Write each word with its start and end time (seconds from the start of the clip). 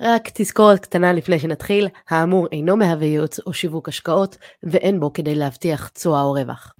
רק 0.00 0.30
תזכורת 0.34 0.78
קטנה 0.78 1.12
לפני 1.12 1.38
שנתחיל, 1.38 1.88
האמור 2.10 2.46
אינו 2.52 2.76
מהווה 2.76 3.06
ייעוץ 3.06 3.40
או 3.46 3.52
שיווק 3.52 3.88
השקעות, 3.88 4.36
ואין 4.62 5.00
בו 5.00 5.12
כדי 5.12 5.34
להבטיח 5.34 5.88
תשואה 5.88 6.22
או 6.22 6.32
רווח. 6.32 6.72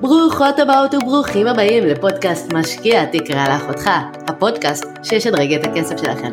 ברוכות 0.00 0.58
הבאות 0.58 0.94
וברוכים 0.94 1.46
הבאים 1.46 1.86
לפודקאסט 1.86 2.52
משקיע 2.52 3.04
תקרא 3.04 3.48
לאחותך, 3.48 3.90
הפודקאסט 4.28 4.84
שישדרג 5.02 5.52
את 5.52 5.64
הכסף 5.64 5.96
שלכם. 5.96 6.30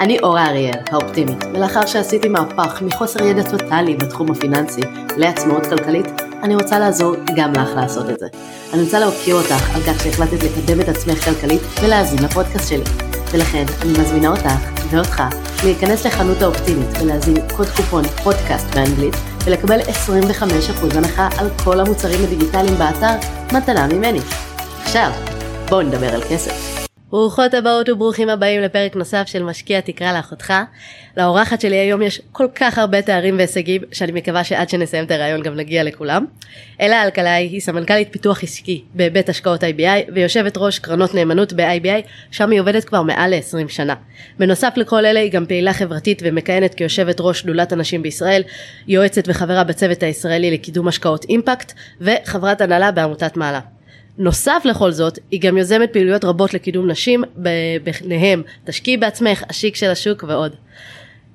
אני 0.00 0.18
אורה 0.18 0.46
אריאל, 0.46 0.78
האופטימית, 0.90 1.44
ולאחר 1.54 1.86
שעשיתי 1.86 2.28
מהפך 2.28 2.82
מחוסר 2.82 3.24
ידע 3.24 3.42
טוטאלי 3.50 3.96
בתחום 3.96 4.30
הפיננסי 4.30 4.80
לעצמאות 5.16 5.66
כלכלית, 5.66 6.06
אני 6.42 6.54
רוצה 6.54 6.78
לעזור 6.78 7.14
גם 7.36 7.52
לך 7.52 7.68
לעשות 7.76 8.10
את 8.10 8.18
זה. 8.18 8.26
אני 8.72 8.82
רוצה 8.82 8.98
להוקיר 8.98 9.34
אותך 9.34 9.74
על 9.74 9.82
כך 9.82 10.04
שהחלטת 10.04 10.42
לקדם 10.42 10.80
את 10.80 10.88
עצמך 10.88 11.24
כלכלית 11.24 11.60
ולהאזין 11.82 12.24
לפודקאסט 12.24 12.68
שלי. 12.68 13.09
ולכן 13.32 13.64
אני 13.82 13.92
מזמינה 13.92 14.28
אותך 14.28 14.52
ואותך 14.90 15.22
להיכנס 15.64 16.06
לחנות 16.06 16.42
האופטימית 16.42 16.88
ולהזין 17.00 17.36
קוד 17.56 17.68
קופון 17.76 18.04
פודקאסט 18.04 18.74
באנגלית 18.74 19.14
ולקבל 19.44 19.80
25% 19.80 20.96
הנחה 20.96 21.28
על 21.38 21.48
כל 21.64 21.80
המוצרים 21.80 22.24
הדיגיטליים 22.24 22.74
באתר 22.78 23.28
מתנה 23.52 23.86
ממני. 23.86 24.20
עכשיו, 24.82 25.10
בואו 25.68 25.82
נדבר 25.82 26.14
על 26.14 26.22
כסף. 26.30 26.79
ברוכות 27.10 27.54
הבאות 27.54 27.88
וברוכים 27.88 28.28
הבאים 28.28 28.60
לפרק 28.60 28.96
נוסף 28.96 29.22
של 29.26 29.42
משקיע 29.42 29.80
תקרא 29.80 30.12
לאחותך. 30.12 30.54
לאורחת 31.16 31.60
שלי 31.60 31.76
היום 31.76 32.02
יש 32.02 32.20
כל 32.32 32.46
כך 32.54 32.78
הרבה 32.78 33.02
תארים 33.02 33.36
והישגים 33.36 33.82
שאני 33.92 34.12
מקווה 34.12 34.44
שעד 34.44 34.68
שנסיים 34.68 35.04
את 35.04 35.10
הרעיון 35.10 35.42
גם 35.42 35.54
נגיע 35.54 35.84
לכולם. 35.84 36.24
אלה 36.80 37.04
אלקלעי 37.04 37.46
היא 37.46 37.60
סמנכ"לית 37.60 38.08
פיתוח 38.12 38.42
עסקי 38.42 38.84
בבית 38.94 39.28
השקעות 39.28 39.64
IBI 39.64 40.10
ויושבת 40.14 40.56
ראש 40.56 40.78
קרנות 40.78 41.14
נאמנות 41.14 41.52
ב-IBI 41.52 42.08
שם 42.30 42.50
היא 42.50 42.60
עובדת 42.60 42.84
כבר 42.84 43.02
מעל 43.02 43.34
ל-20 43.34 43.68
שנה. 43.68 43.94
בנוסף 44.38 44.72
לכל 44.76 45.06
אלה 45.06 45.20
היא 45.20 45.32
גם 45.32 45.46
פעילה 45.46 45.72
חברתית 45.72 46.22
ומכהנת 46.24 46.74
כיושבת 46.74 47.16
ראש 47.20 47.40
שדולת 47.40 47.72
הנשים 47.72 48.02
בישראל, 48.02 48.42
יועצת 48.88 49.22
וחברה 49.26 49.64
בצוות 49.64 50.02
הישראלי 50.02 50.50
לקידום 50.50 50.88
השקעות 50.88 51.24
אימפקט 51.24 51.72
וחברת 52.00 52.60
הנהלה 52.60 52.90
בעמותת 52.90 53.36
מעלה. 53.36 53.60
נוסף 54.18 54.62
לכל 54.64 54.92
זאת, 54.92 55.18
היא 55.30 55.40
גם 55.40 55.58
יוזמת 55.58 55.92
פעילויות 55.92 56.24
רבות 56.24 56.54
לקידום 56.54 56.90
נשים, 56.90 57.24
ביניהם 57.82 58.42
תשקיעי 58.64 58.96
בעצמך, 58.96 59.42
השיק 59.48 59.76
של 59.76 59.90
השוק 59.90 60.24
ועוד. 60.28 60.52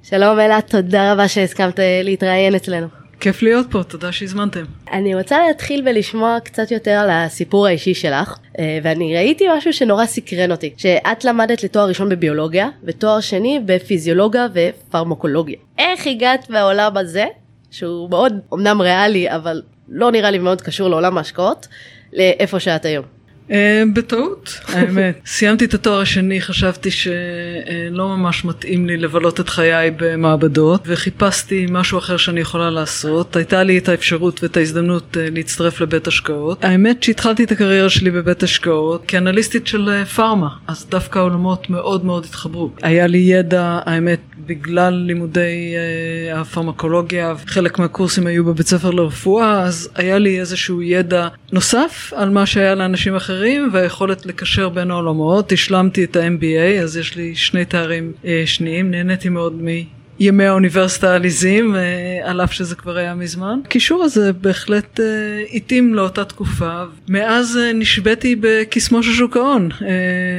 שלום 0.03 0.39
אלה, 0.39 0.61
תודה 0.61 1.13
רבה 1.13 1.27
שהסכמת 1.27 1.79
להתראיין 2.03 2.55
אצלנו. 2.55 2.87
כיף 3.19 3.41
להיות 3.41 3.67
פה, 3.71 3.83
תודה 3.83 4.11
שהזמנתם. 4.11 4.63
אני 4.91 5.15
רוצה 5.15 5.37
להתחיל 5.47 5.83
ולשמוע 5.85 6.37
קצת 6.43 6.71
יותר 6.71 6.91
על 6.91 7.09
הסיפור 7.09 7.67
האישי 7.67 7.93
שלך, 7.93 8.37
אה, 8.59 8.79
ואני 8.83 9.15
ראיתי 9.15 9.45
משהו 9.57 9.73
שנורא 9.73 10.05
סקרן 10.05 10.51
אותי, 10.51 10.73
שאת 10.77 11.25
למדת 11.25 11.63
לתואר 11.63 11.87
ראשון 11.87 12.09
בביולוגיה, 12.09 12.69
ותואר 12.83 13.19
שני 13.19 13.59
בפיזיולוגיה 13.65 14.47
ופרמקולוגיה. 14.53 15.57
איך 15.77 16.07
הגעת 16.07 16.49
מהעולם 16.49 16.97
הזה, 16.97 17.25
שהוא 17.71 18.09
מאוד 18.09 18.33
אמנם 18.53 18.81
ריאלי, 18.81 19.31
אבל 19.31 19.61
לא 19.89 20.11
נראה 20.11 20.31
לי 20.31 20.37
מאוד 20.37 20.61
קשור 20.61 20.89
לעולם 20.89 21.17
ההשקעות, 21.17 21.67
לאיפה 22.15 22.59
שאת 22.59 22.85
היום? 22.85 23.05
אה, 23.51 23.83
בטעות, 23.93 24.59
האמת. 24.67 25.19
סיימתי 25.25 25.65
את 25.65 25.73
התואר 25.73 26.01
השני, 26.01 26.41
חשבתי 26.41 26.91
שלא 26.91 28.07
ממש 28.17 28.45
מתאים 28.45 28.87
לי 28.87 28.97
לבלות 28.97 29.39
את 29.39 29.49
חיי 29.49 29.91
במעבדות, 29.97 30.81
וחיפשתי 30.85 31.65
משהו 31.69 31.97
אחר 31.97 32.17
שאני 32.17 32.39
יכולה 32.39 32.69
לעשות. 32.69 33.35
הייתה 33.35 33.63
לי 33.63 33.77
את 33.77 33.89
האפשרות 33.89 34.43
ואת 34.43 34.57
ההזדמנות 34.57 35.17
אה, 35.17 35.27
להצטרף 35.31 35.81
לבית 35.81 36.07
השקעות. 36.07 36.63
האמת 36.63 37.03
שהתחלתי 37.03 37.43
את 37.43 37.51
הקריירה 37.51 37.89
שלי 37.89 38.11
בבית 38.11 38.43
השקעות 38.43 39.03
כאנליסטית 39.07 39.67
של 39.67 39.89
אה, 39.89 40.05
פארמה, 40.05 40.49
אז 40.67 40.85
דווקא 40.89 41.19
העולמות 41.19 41.69
מאוד 41.69 42.05
מאוד 42.05 42.25
התחברו. 42.25 42.69
היה 42.81 43.07
לי 43.07 43.17
ידע, 43.17 43.79
האמת, 43.85 44.19
בגלל 44.45 44.93
לימודי 44.93 45.73
uh, 45.75 46.37
הפרמקולוגיה, 46.37 47.33
חלק 47.45 47.79
מהקורסים 47.79 48.27
היו 48.27 48.45
בבית 48.45 48.67
ספר 48.67 48.91
לרפואה, 48.91 49.61
אז 49.61 49.89
היה 49.95 50.17
לי 50.17 50.39
איזשהו 50.39 50.81
ידע 50.81 51.27
נוסף 51.51 52.13
על 52.15 52.29
מה 52.29 52.45
שהיה 52.45 52.75
לאנשים 52.75 53.15
אחרים, 53.15 53.69
והיכולת 53.73 54.25
לקשר 54.25 54.69
בין 54.69 54.91
העולמות. 54.91 55.51
השלמתי 55.51 56.03
את 56.03 56.15
ה-MBA, 56.15 56.83
אז 56.83 56.97
יש 56.97 57.15
לי 57.15 57.35
שני 57.35 57.65
תארים 57.65 58.11
uh, 58.23 58.27
שניים, 58.45 58.91
נהניתי 58.91 59.29
מאוד 59.29 59.53
מ... 59.61 59.94
ימי 60.19 60.45
האוניברסיטה 60.45 61.11
העליזים, 61.11 61.75
אה, 61.75 61.81
על 62.23 62.43
אף 62.43 62.53
שזה 62.53 62.75
כבר 62.75 62.97
היה 62.97 63.15
מזמן. 63.15 63.59
הקישור 63.65 64.03
הזה 64.03 64.33
בהחלט 64.33 64.99
אה, 64.99 65.05
התאים 65.53 65.93
לאותה 65.93 66.25
תקופה. 66.25 66.83
מאז 67.09 67.57
אה, 67.57 67.73
נשביתי 67.73 68.35
בקסמו 68.39 69.03
של 69.03 69.11
שוק 69.11 69.37
ההון, 69.37 69.69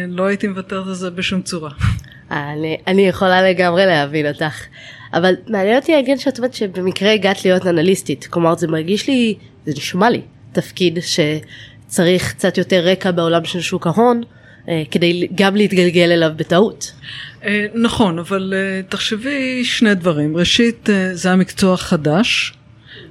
לא 0.09 0.26
הייתי 0.26 0.47
מוותרת 0.47 0.87
על 0.87 0.94
זה 0.94 1.10
בשום 1.10 1.42
צורה. 1.42 1.70
אני, 2.31 2.76
אני 2.87 3.09
יכולה 3.09 3.50
לגמרי 3.50 3.87
להבין 3.87 4.26
אותך. 4.26 4.62
אבל 5.14 5.34
מעניין 5.48 5.76
אותי 5.76 5.93
להגיד 5.93 6.19
שאת 6.19 6.38
אומרת 6.38 6.54
שבמקרה 6.54 7.12
הגעת 7.12 7.44
להיות 7.44 7.66
אנליסטית. 7.66 8.26
כלומר 8.26 8.56
זה 8.56 8.69
מרגיש 8.69 9.08
לי, 9.08 9.34
זה 9.66 9.72
נשמע 9.76 10.10
לי 10.10 10.20
תפקיד 10.53 10.98
שצריך 11.00 12.32
קצת 12.32 12.58
יותר 12.58 12.87
רקע 12.87 13.10
בעולם 13.10 13.44
של 13.44 13.60
שוק 13.60 13.87
ההון. 13.87 14.22
כדי 14.91 15.28
גם 15.34 15.56
להתגלגל 15.56 16.10
אליו 16.12 16.31
בטעות. 16.37 16.93
אה, 17.47 17.67
נכון, 17.75 18.19
אבל 18.19 18.55
אה, 18.57 18.81
תחשבי 18.89 19.65
שני 19.65 19.95
דברים. 19.95 20.37
ראשית, 20.37 20.89
זה 21.12 21.29
היה 21.29 21.37
מקצוע 21.37 21.77
חדש 21.77 22.53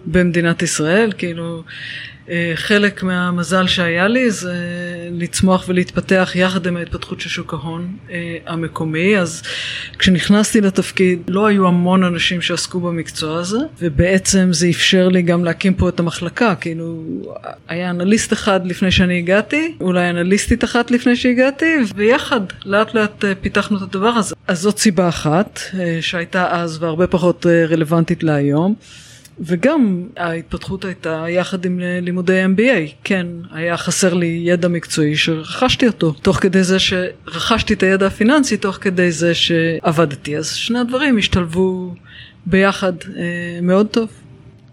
במדינת 0.06 0.62
ישראל, 0.62 1.12
כאילו 1.18 1.58
אה, 1.58 1.72
חלק 2.56 3.04
מהמזל 3.04 3.68
שהיה 3.68 4.08
לי 4.08 4.32
זה 4.32 4.54
לצמוח 5.12 5.66
ולהתפתח 5.68 6.32
יחד 6.36 6.68
עם 6.68 6.78
ההתפתחות 6.78 7.22
של 7.22 7.30
שוק 7.30 7.54
ההון 7.54 7.98
אה, 8.12 8.38
המקומי. 8.48 9.18
אז 9.18 9.44
כשנכנסתי 10.00 10.62
לתפקיד 10.62 11.20
לא 11.28 11.46
היו 11.46 11.68
המון 11.68 12.04
אנשים 12.04 12.42
שעסקו 12.42 12.80
במקצוע 12.80 13.40
הזה 13.40 13.58
ובעצם 13.80 14.54
זה 14.54 14.70
אפשר 14.70 15.08
לי 15.08 15.22
גם 15.22 15.46
להקים 15.46 15.74
פה 15.74 15.90
את 15.90 16.00
המחלקה. 16.00 16.56
כאילו 16.56 17.04
היה 17.68 17.90
אנליסט 17.90 18.34
אחד 18.34 18.68
לפני 18.68 18.92
שאני 18.92 19.18
הגעתי 19.18 19.76
אולי 19.82 20.10
אנליסטית 20.10 20.64
אחת 20.64 20.92
לפני 20.92 21.16
שהגעתי 21.16 21.76
ויחד 21.96 22.42
לאט 22.66 22.94
לאט 22.94 23.26
אה, 23.26 23.36
פיתחנו 23.42 23.78
את 23.78 23.82
הדבר 23.82 24.08
הזה. 24.08 24.36
אז 24.48 24.62
זאת 24.62 24.78
סיבה 24.78 25.10
אחת 25.10 25.60
שהייתה 26.02 26.52
אז 26.52 26.84
והרבה 26.84 27.08
פחות 27.08 27.46
רלוונטית 27.70 28.24
להיום 28.24 28.76
וגם 29.40 30.08
ההתפתחות 30.18 30.86
הייתה 30.86 31.26
יחד 31.30 31.66
עם 31.66 31.80
לימודי 32.02 32.46
MBA, 32.46 32.92
כן, 33.04 33.28
היה 33.52 33.78
חסר 33.78 34.14
לי 34.14 34.42
ידע 34.46 34.68
מקצועי 34.68 35.16
שרכשתי 35.16 35.88
אותו, 35.88 36.12
תוך 36.12 36.38
כדי 36.38 36.64
זה 36.64 36.80
שרכשתי 36.80 37.74
את 37.74 37.84
הידע 37.84 38.08
הפיננסי, 38.08 38.58
תוך 38.58 38.78
כדי 38.82 39.12
זה 39.12 39.34
שעבדתי, 39.34 40.38
אז 40.38 40.50
שני 40.50 40.80
הדברים 40.80 41.18
השתלבו 41.18 41.94
ביחד 42.46 42.94
אה, 43.18 43.60
מאוד 43.62 43.88
טוב. 43.88 44.10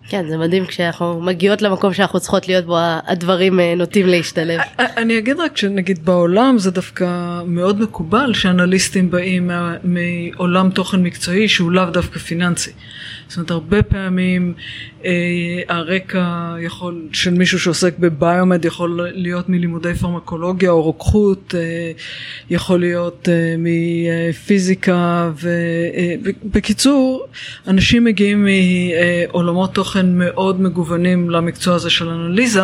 כן 0.08 0.28
זה 0.28 0.38
מדהים 0.38 0.66
כשאנחנו 0.66 1.20
מגיעות 1.20 1.62
למקום 1.62 1.94
שאנחנו 1.94 2.20
צריכות 2.20 2.48
להיות 2.48 2.64
בו 2.64 2.76
הדברים 3.06 3.60
אה, 3.60 3.74
נוטים 3.74 4.06
להשתלב. 4.06 4.60
אני 4.78 5.18
אגיד 5.18 5.40
רק 5.40 5.56
שנגיד 5.56 6.04
בעולם 6.04 6.58
זה 6.58 6.70
דווקא 6.70 7.40
מאוד 7.46 7.80
מקובל 7.80 8.34
שאנליסטים 8.34 9.10
באים 9.10 9.50
מעולם 9.84 10.70
תוכן 10.70 11.02
מקצועי 11.02 11.48
שהוא 11.48 11.72
לאו 11.72 11.84
דווקא 11.84 12.18
פיננסי. 12.18 12.70
זאת 13.32 13.36
אומרת 13.36 13.50
הרבה 13.50 13.82
פעמים 13.82 14.54
אה, 15.04 15.10
הרקע 15.68 16.54
יכול 16.60 17.08
של 17.12 17.30
מישהו 17.30 17.58
שעוסק 17.60 17.98
בביומד 17.98 18.64
יכול 18.64 19.08
להיות 19.14 19.48
מלימודי 19.48 19.94
פרמקולוגיה 19.94 20.70
או 20.70 20.82
רוקחות 20.82 21.54
אה, 21.58 21.92
יכול 22.50 22.80
להיות 22.80 23.28
אה, 23.28 23.54
מפיזיקה 23.58 25.30
ובקיצור 26.42 27.26
אה, 27.26 27.70
אנשים 27.70 28.04
מגיעים 28.04 28.46
מעולמות 28.46 29.74
תוכן 29.74 30.18
מאוד 30.18 30.60
מגוונים 30.60 31.30
למקצוע 31.30 31.74
הזה 31.74 31.90
של 31.90 32.08
אנליזה 32.08 32.62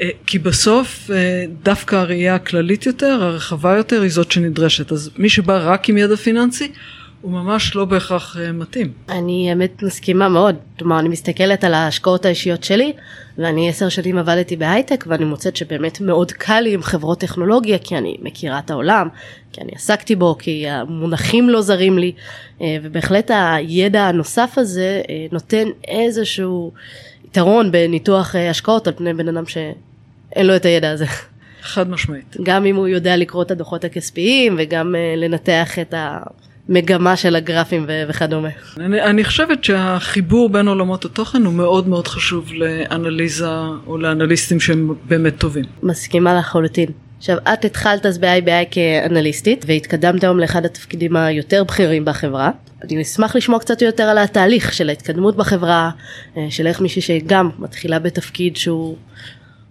אה, 0.00 0.08
כי 0.26 0.38
בסוף 0.38 1.10
אה, 1.10 1.44
דווקא 1.62 1.96
הראייה 1.96 2.34
הכללית 2.34 2.86
יותר 2.86 3.18
הרחבה 3.22 3.76
יותר 3.76 4.02
היא 4.02 4.10
זאת 4.10 4.32
שנדרשת. 4.32 4.92
אז 4.92 5.10
מי 5.18 5.28
שבא 5.28 5.60
רק 5.62 5.88
עם 5.88 5.96
ידע 5.96 6.16
פיננסי 6.16 6.72
הוא 7.24 7.32
ממש 7.32 7.76
לא 7.76 7.84
בהכרח 7.84 8.36
uh, 8.36 8.52
מתאים. 8.52 8.92
אני 9.08 9.50
האמת 9.50 9.82
מסכימה 9.82 10.28
מאוד, 10.28 10.56
כלומר 10.78 10.98
אני 10.98 11.08
מסתכלת 11.08 11.64
על 11.64 11.74
ההשקעות 11.74 12.24
האישיות 12.24 12.64
שלי 12.64 12.92
ואני 13.38 13.68
עשר 13.68 13.88
שנים 13.88 14.18
עבדתי 14.18 14.56
בהייטק 14.56 15.04
ואני 15.08 15.24
מוצאת 15.24 15.56
שבאמת 15.56 16.00
מאוד 16.00 16.32
קל 16.32 16.60
לי 16.60 16.74
עם 16.74 16.82
חברות 16.82 17.20
טכנולוגיה 17.20 17.78
כי 17.78 17.96
אני 17.96 18.16
מכירה 18.22 18.58
את 18.58 18.70
העולם, 18.70 19.08
כי 19.52 19.60
אני 19.60 19.72
עסקתי 19.74 20.16
בו, 20.16 20.36
כי 20.38 20.68
המונחים 20.68 21.48
לא 21.48 21.60
זרים 21.60 21.98
לי 21.98 22.12
uh, 22.58 22.62
ובהחלט 22.82 23.30
הידע 23.34 24.02
הנוסף 24.02 24.54
הזה 24.56 25.02
uh, 25.04 25.08
נותן 25.32 25.68
איזשהו 25.88 26.72
יתרון 27.24 27.72
בניתוח 27.72 28.34
השקעות 28.50 28.86
על 28.86 28.92
פני 28.96 29.14
בן 29.14 29.28
אדם 29.28 29.46
שאין 29.46 30.46
לו 30.46 30.56
את 30.56 30.64
הידע 30.64 30.90
הזה. 30.90 31.06
חד 31.62 31.90
משמעית. 31.90 32.36
גם 32.42 32.66
אם 32.66 32.76
הוא 32.76 32.88
יודע 32.88 33.16
לקרוא 33.16 33.42
את 33.42 33.50
הדוחות 33.50 33.84
הכספיים 33.84 34.56
וגם 34.58 34.94
לנתח 35.16 35.78
את 35.78 35.94
ה... 35.94 36.18
מגמה 36.68 37.16
של 37.16 37.36
הגרפים 37.36 37.84
ו- 37.88 38.02
וכדומה. 38.08 38.48
אני, 38.76 39.02
אני 39.02 39.24
חושבת 39.24 39.64
שהחיבור 39.64 40.48
בין 40.48 40.68
עולמות 40.68 41.04
התוכן 41.04 41.44
הוא 41.44 41.54
מאוד 41.54 41.88
מאוד 41.88 42.08
חשוב 42.08 42.52
לאנליזה 42.52 43.48
או 43.86 43.98
לאנליסטים 43.98 44.60
שהם 44.60 44.94
באמת 45.08 45.38
טובים. 45.38 45.64
מסכימה 45.82 46.34
לחלוטין. 46.34 46.88
עכשיו 47.18 47.36
את 47.52 47.64
התחלת 47.64 48.06
אז 48.06 48.18
ב-IBI 48.18 48.66
כאנליסטית 48.70 49.64
והתקדמת 49.68 50.24
היום 50.24 50.38
לאחד 50.38 50.64
התפקידים 50.64 51.16
היותר 51.16 51.64
בכירים 51.64 52.04
בחברה. 52.04 52.50
אני 52.82 53.02
אשמח 53.02 53.36
לשמוע 53.36 53.58
קצת 53.58 53.82
יותר 53.82 54.02
על 54.02 54.18
התהליך 54.18 54.72
של 54.72 54.88
ההתקדמות 54.88 55.36
בחברה, 55.36 55.90
אה, 56.36 56.46
של 56.50 56.66
איך 56.66 56.80
מישהי 56.80 57.02
שגם 57.02 57.50
מתחילה 57.58 57.98
בתפקיד 57.98 58.56
שהוא 58.56 58.96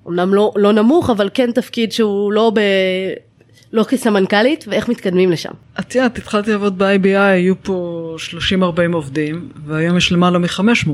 אמנם 0.08 0.34
לא, 0.34 0.52
לא 0.56 0.74
נמוך 0.74 1.10
אבל 1.10 1.30
כן 1.34 1.52
תפקיד 1.52 1.92
שהוא 1.92 2.34
לא 2.34 2.52
ב... 2.56 2.60
לא 3.74 3.84
כסמנכ"לית 3.84 4.66
ואיך 4.68 4.90
מתקדמים 4.90 5.32
לשם. 5.32 5.52
את 5.80 5.96
יודעת, 5.96 6.18
התחלתי 6.18 6.52
לעבוד 6.52 6.78
ב-IBI, 6.78 7.18
היו 7.18 7.64
פה 7.64 8.16
30-40 8.52 8.94
עובדים 8.94 9.50
והיום 9.66 9.98
יש 9.98 10.12
למעלה 10.12 10.40
מ-500. 10.40 10.90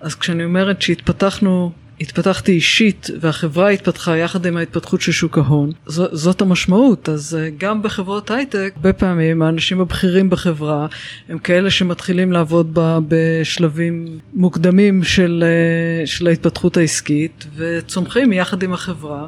אז 0.00 0.14
כשאני 0.14 0.44
אומרת 0.44 0.82
שהתפתחנו 0.82 1.72
התפתחתי 2.00 2.52
אישית 2.52 3.10
והחברה 3.20 3.68
התפתחה 3.68 4.16
יחד 4.16 4.46
עם 4.46 4.56
ההתפתחות 4.56 5.00
של 5.00 5.12
שוק 5.12 5.38
ההון, 5.38 5.72
ז, 5.86 6.00
זאת 6.12 6.40
המשמעות. 6.40 7.08
אז 7.08 7.38
אה, 7.40 7.48
גם 7.58 7.82
בחברות 7.82 8.30
הייטק, 8.30 8.72
הרבה 8.76 8.92
פעמים 8.92 9.42
האנשים 9.42 9.80
הבכירים 9.80 10.30
בחברה 10.30 10.86
הם 11.28 11.38
כאלה 11.38 11.70
שמתחילים 11.70 12.32
לעבוד 12.32 12.74
בה 12.74 12.98
בשלבים 13.08 14.18
מוקדמים 14.34 15.04
של, 15.04 15.44
אה, 15.46 16.06
של 16.06 16.26
ההתפתחות 16.26 16.76
העסקית 16.76 17.46
וצומחים 17.56 18.32
יחד 18.32 18.62
עם 18.62 18.72
החברה, 18.72 19.26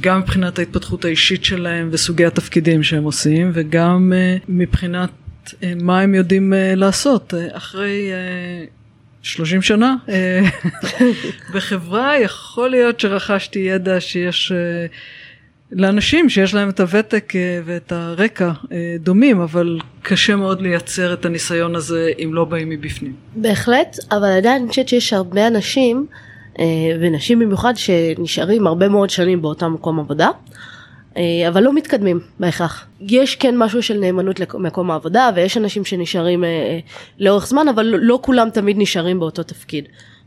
גם 0.00 0.20
מבחינת 0.20 0.58
ההתפתחות 0.58 1.04
האישית 1.04 1.44
שלהם 1.44 1.88
וסוגי 1.92 2.24
התפקידים 2.24 2.82
שהם 2.82 3.04
עושים 3.04 3.50
וגם 3.54 4.12
אה, 4.16 4.36
מבחינת 4.48 5.10
מה 5.82 6.00
הם 6.00 6.14
יודעים 6.14 6.52
לעשות 6.76 7.34
אחרי 7.52 8.10
30 9.26 9.62
שנה 9.62 9.96
אה, 10.08 10.40
בחברה, 11.54 12.18
יכול 12.18 12.70
להיות 12.70 13.00
שרכשתי 13.00 13.58
ידע 13.58 14.00
שיש 14.00 14.52
אה, 14.52 14.86
לאנשים 15.72 16.28
שיש 16.28 16.54
להם 16.54 16.68
את 16.68 16.80
הוותק 16.80 17.32
אה, 17.36 17.60
ואת 17.64 17.92
הרקע 17.92 18.52
דומים, 19.00 19.40
אבל 19.40 19.78
קשה 20.02 20.36
מאוד 20.36 20.62
לייצר 20.62 21.12
את 21.12 21.24
הניסיון 21.24 21.76
הזה 21.76 22.10
אם 22.24 22.34
לא 22.34 22.44
באים 22.44 22.68
מבפנים. 22.68 23.12
בהחלט, 23.36 23.96
אבל 24.10 24.28
עדיין 24.36 24.62
אני 24.62 24.68
חושבת 24.68 24.88
שיש 24.88 25.12
הרבה 25.12 25.46
אנשים, 25.46 26.06
ונשים 27.00 27.38
במיוחד, 27.38 27.72
שנשארים 27.76 28.66
הרבה 28.66 28.88
מאוד 28.88 29.10
שנים 29.10 29.42
באותם 29.42 29.72
מקום 29.74 30.00
עבודה. 30.00 30.28
אה, 31.16 31.48
אבל 31.48 31.62
לא 31.62 31.72
מתקדמים 31.72 32.20
בהכרח. 32.40 32.86
יש 33.00 33.36
כן 33.36 33.54
משהו 33.58 33.82
של 33.82 33.98
נאמנות 33.98 34.40
למקום 34.40 34.90
העבודה 34.90 35.30
ויש 35.34 35.56
אנשים 35.56 35.84
שנשארים 35.84 36.44
אה, 36.44 36.48
אה, 36.48 36.78
לאורך 37.18 37.46
זמן 37.46 37.68
אבל 37.68 37.86
לא 37.86 38.18
כולם 38.22 38.50
תמיד 38.50 38.76
נשארים 38.78 39.18
באותו 39.18 39.42
תפקיד. 39.42 39.84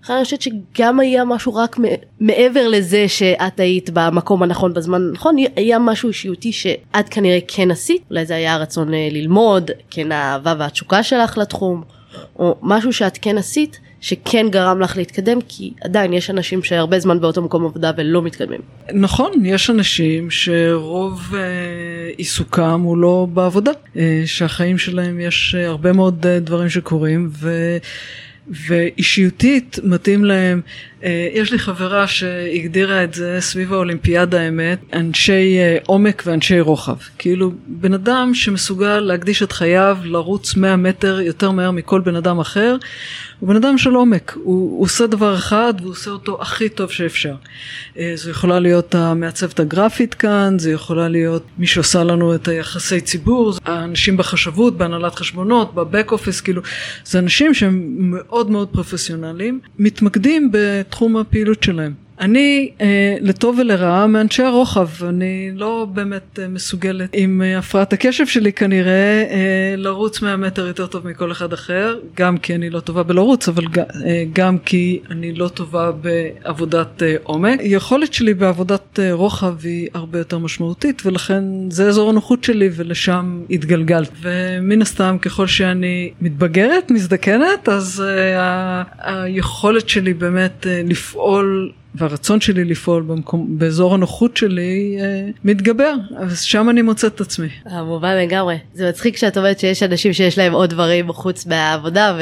אני 0.09 0.24
חושבת 0.24 0.41
שגם 0.41 1.00
היה 1.00 1.25
משהו 1.25 1.56
רק 1.56 1.77
מעבר 2.19 2.68
לזה 2.68 3.07
שאת 3.07 3.59
היית 3.59 3.89
במקום 3.94 4.44
הנכון 4.44 4.74
בזמן 4.74 5.01
הנכון, 5.09 5.36
היה 5.56 5.80
משהו 5.80 6.09
אישיותי 6.09 6.51
שאת 6.51 7.09
כנראה 7.09 7.39
כן 7.47 7.71
עשית, 7.71 8.01
אולי 8.09 8.25
זה 8.25 8.35
היה 8.35 8.53
הרצון 8.53 8.88
ללמוד, 8.92 9.71
כן 9.89 10.12
האהבה 10.12 10.53
והתשוקה 10.57 11.03
שלך 11.03 11.38
לתחום, 11.38 11.83
או 12.39 12.56
משהו 12.62 12.94
שאת 12.94 13.18
כן 13.21 13.38
עשית 13.38 13.80
שכן 14.01 14.47
גרם 14.49 14.79
לך 14.79 14.97
להתקדם 14.97 15.39
כי 15.47 15.73
עדיין 15.81 16.13
יש 16.13 16.29
אנשים 16.29 16.63
שהרבה 16.63 16.99
זמן 16.99 17.21
באותו 17.21 17.41
מקום 17.41 17.65
עבודה 17.65 17.91
ולא 17.97 18.21
מתקדמים. 18.21 18.61
נכון 18.93 19.45
יש 19.45 19.69
אנשים 19.69 20.31
שרוב 20.31 21.35
אה, 21.35 21.39
עיסוקם 22.17 22.81
הוא 22.81 22.97
לא 22.97 23.27
בעבודה 23.33 23.71
אה, 23.97 24.23
שהחיים 24.25 24.77
שלהם 24.77 25.19
יש 25.19 25.55
אה, 25.57 25.67
הרבה 25.67 25.93
מאוד 25.93 26.25
אה, 26.25 26.39
דברים 26.39 26.69
שקורים 26.69 27.29
ו... 27.31 27.77
ואישיותית 28.49 29.79
מתאים 29.83 30.25
להם, 30.25 30.61
אה, 31.03 31.29
יש 31.33 31.51
לי 31.51 31.59
חברה 31.59 32.07
שהגדירה 32.07 33.03
את 33.03 33.13
זה 33.13 33.37
סביב 33.39 33.73
האולימפיאדה 33.73 34.41
האמת, 34.41 34.79
אנשי 34.93 35.57
אה, 35.57 35.77
עומק 35.85 36.23
ואנשי 36.25 36.59
רוחב. 36.59 36.97
כאילו 37.17 37.51
בן 37.67 37.93
אדם 37.93 38.31
שמסוגל 38.33 38.99
להקדיש 38.99 39.43
את 39.43 39.51
חייו 39.51 39.97
לרוץ 40.03 40.55
100 40.55 40.75
מטר 40.75 41.21
יותר 41.21 41.51
מהר 41.51 41.71
מכל 41.71 42.01
בן 42.01 42.15
אדם 42.15 42.39
אחר, 42.39 42.75
הוא 43.39 43.49
בן 43.49 43.55
אדם 43.55 43.77
של 43.77 43.93
עומק, 43.93 44.33
הוא, 44.35 44.43
הוא 44.43 44.83
עושה 44.83 45.07
דבר 45.07 45.35
אחד 45.35 45.73
והוא 45.79 45.91
עושה 45.91 46.11
אותו 46.11 46.41
הכי 46.41 46.69
טוב 46.69 46.91
שאפשר. 46.91 47.35
אה, 47.97 48.11
זו 48.15 48.29
יכולה 48.29 48.59
להיות 48.59 48.95
המעצבת 48.95 49.59
הגרפית 49.59 50.13
כאן, 50.13 50.59
זה 50.59 50.71
יכולה 50.71 51.07
להיות 51.07 51.43
מי 51.57 51.67
שעושה 51.67 52.03
לנו 52.03 52.35
את 52.35 52.47
היחסי 52.47 53.01
ציבור, 53.01 53.53
האנשים 53.65 54.17
בחשבות, 54.17 54.77
בהנהלת 54.77 55.15
חשבונות, 55.15 55.75
בבק 55.75 56.11
אופיס, 56.11 56.41
כאילו, 56.41 56.61
זה 57.05 57.19
אנשים 57.19 57.53
שהם 57.53 57.95
מאוד 57.97 58.38
מאוד 58.47 58.69
פרופסיונליים, 58.69 59.59
מתמקדים 59.80 60.50
בתחום 60.53 61.18
הפעילות 61.18 61.63
שלהם. 61.63 61.94
אני 62.19 62.69
אה, 62.81 63.18
לטוב 63.21 63.60
ולרעה 63.60 64.07
מאנשי 64.07 64.44
הרוחב, 64.44 64.88
אני 65.10 65.51
לא 65.56 65.88
באמת 65.94 66.39
אה, 66.39 66.48
מסוגלת 66.48 67.10
עם 67.13 67.42
אה, 67.42 67.57
הפרעת 67.57 67.94
הקשב 67.94 68.27
שלי 68.27 68.54
כנראה 68.54 69.24
אה, 69.30 69.74
לרוץ 69.77 70.21
100 70.21 70.38
מטר 70.38 70.68
יותר 70.68 70.88
טוב 70.88 71.07
מכל 71.07 71.31
אחד 71.31 71.54
אחר, 71.54 72.00
גם 72.16 72.38
כי 72.38 72.56
אני 72.56 72.69
לא 72.69 72.80
טובה 72.80 73.04
בלרוץ, 73.04 73.48
אבל 73.48 73.63
גם 74.33 74.57
כי 74.57 75.00
אני 75.12 75.33
לא 75.33 75.48
טובה 75.48 75.92
בעבודת 75.92 77.01
עומק. 77.24 77.60
היכולת 77.60 78.13
שלי 78.13 78.33
בעבודת 78.33 79.00
רוחב 79.12 79.56
היא 79.63 79.88
הרבה 79.94 80.19
יותר 80.19 80.38
משמעותית 80.38 81.01
ולכן 81.06 81.44
זה 81.69 81.88
אזור 81.88 82.10
הנוחות 82.10 82.44
שלי 82.44 82.69
ולשם 82.75 83.42
התגלגלת. 83.50 84.12
ומן 84.21 84.81
הסתם 84.81 85.18
ככל 85.21 85.48
שאני 85.48 86.12
מתבגרת, 86.21 86.92
מזדקנת, 86.92 87.69
אז 87.69 88.04
אה, 88.07 88.83
היכולת 88.98 89.89
שלי 89.89 90.13
באמת 90.13 90.66
לפעול 90.83 91.71
והרצון 91.95 92.41
שלי 92.41 92.65
לפעול 92.65 93.03
במקום, 93.03 93.59
באזור 93.59 93.94
הנוחות 93.94 94.38
שלי 94.38 94.97
אה, 95.00 95.30
מתגבר, 95.44 95.94
אז 96.18 96.41
שם 96.41 96.69
אני 96.69 96.81
מוצאת 96.81 97.15
את 97.15 97.21
עצמי. 97.21 97.47
מובן 97.86 98.15
לגמרי. 98.18 98.57
זה 98.74 98.89
מצחיק 98.89 99.18
שאת 99.18 99.38
אומרת 99.38 99.59
שיש 99.59 99.83
אנשים 99.83 100.13
שיש 100.13 100.38
להם 100.38 100.53
עוד 100.53 100.69
דברים 100.69 101.13
חוץ 101.13 101.45
מהעבודה, 101.45 102.18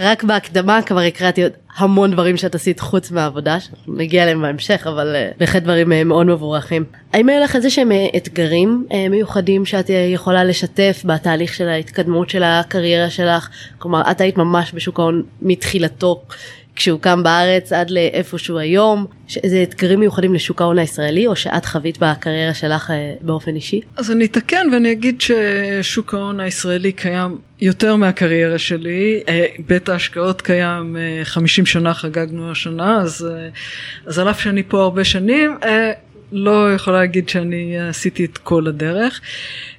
ורק 0.00 0.24
בהקדמה 0.24 0.82
כבר 0.82 1.00
הקראתי 1.00 1.42
עוד 1.42 1.52
המון 1.76 2.10
דברים 2.10 2.36
שאת 2.36 2.54
עשית 2.54 2.80
חוץ 2.80 3.10
מהעבודה, 3.10 3.58
נגיע 3.88 4.22
אליהם 4.22 4.42
בהמשך, 4.42 4.86
אבל 4.86 5.14
אה, 5.14 5.30
בהחלט 5.38 5.62
דברים 5.62 5.92
אה, 5.92 6.04
מאוד 6.04 6.26
מבורכים. 6.26 6.84
האם 7.12 7.28
היו 7.28 7.42
לך 7.42 7.56
איזה 7.56 7.70
שהם 7.70 7.92
אה, 7.92 8.06
אתגרים 8.16 8.86
אה, 8.92 9.08
מיוחדים 9.08 9.64
שאת 9.64 9.90
אה, 9.90 9.96
יכולה 9.96 10.44
לשתף 10.44 11.02
בתהליך 11.04 11.54
של 11.54 11.68
ההתקדמות 11.68 12.30
של 12.30 12.42
הקריירה 12.42 13.10
שלך? 13.10 13.48
כלומר, 13.78 14.10
את 14.10 14.20
היית 14.20 14.36
ממש 14.36 14.72
בשוק 14.74 15.00
ההון 15.00 15.22
מתחילתו. 15.42 16.22
כשהוא 16.76 17.00
קם 17.00 17.22
בארץ 17.22 17.72
עד 17.72 17.90
לאיפה 17.90 18.38
שהוא 18.38 18.58
היום, 18.58 19.06
איזה 19.44 19.62
אתגרים 19.62 20.00
מיוחדים 20.00 20.34
לשוק 20.34 20.60
ההון 20.60 20.78
הישראלי 20.78 21.26
או 21.26 21.36
שאת 21.36 21.64
חווית 21.64 21.98
בקריירה 21.98 22.54
שלך 22.54 22.90
אה, 22.90 23.14
באופן 23.20 23.54
אישי? 23.56 23.80
אז 23.96 24.10
אני 24.10 24.24
אתקן 24.24 24.66
ואני 24.72 24.92
אגיד 24.92 25.20
ששוק 25.20 26.14
ההון 26.14 26.40
הישראלי 26.40 26.92
קיים 26.92 27.38
יותר 27.60 27.96
מהקריירה 27.96 28.58
שלי, 28.58 29.22
אה, 29.28 29.46
בית 29.66 29.88
ההשקעות 29.88 30.42
קיים 30.42 30.96
50 31.24 31.64
אה, 31.64 31.70
שנה 31.70 31.94
חגגנו 31.94 32.50
השנה, 32.50 33.00
אז, 33.00 33.28
אז 34.06 34.18
על 34.18 34.30
אף 34.30 34.40
שאני 34.40 34.62
פה 34.62 34.82
הרבה 34.82 35.04
שנים, 35.04 35.58
לא 36.32 36.74
יכולה 36.74 36.98
להגיד 36.98 37.28
שאני 37.28 37.78
עשיתי 37.88 38.24
את 38.24 38.38
כל 38.38 38.66
הדרך, 38.66 39.20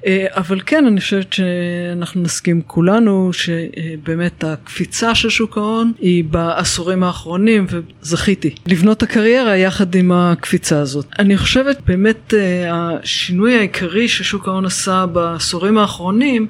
אה, 0.06 0.26
אבל 0.30 0.60
כן 0.66 0.86
אני 0.86 1.00
חושבת 1.00 1.34
שאנחנו 1.34 2.22
נסכים 2.22 2.62
כולנו 2.68 3.32
שבאמת 3.34 4.44
הקפיצה 4.44 5.16
של 5.16 5.30
שוק 5.30 5.58
ההון 5.58 5.92
היא 6.00 6.24
בעשורים 6.24 7.04
האחרונים 7.04 7.66
וזכיתי 7.70 8.56
לבנות 8.68 8.98
את 8.98 9.04
הקריירה 9.04 9.58
יחד 9.58 9.96
עם 9.96 10.12
הקפיצה 10.12 10.80
הזאת. 10.80 11.06
אני 11.20 11.38
חושבת 11.38 11.78
באמת 11.86 12.34
אה, 12.34 12.70
השינוי 12.72 13.58
העיקרי 13.58 14.08
ששוק 14.08 14.48
ההון 14.48 14.66
עשה 14.66 15.06
בעשורים 15.06 15.78
האחרונים 15.78 16.48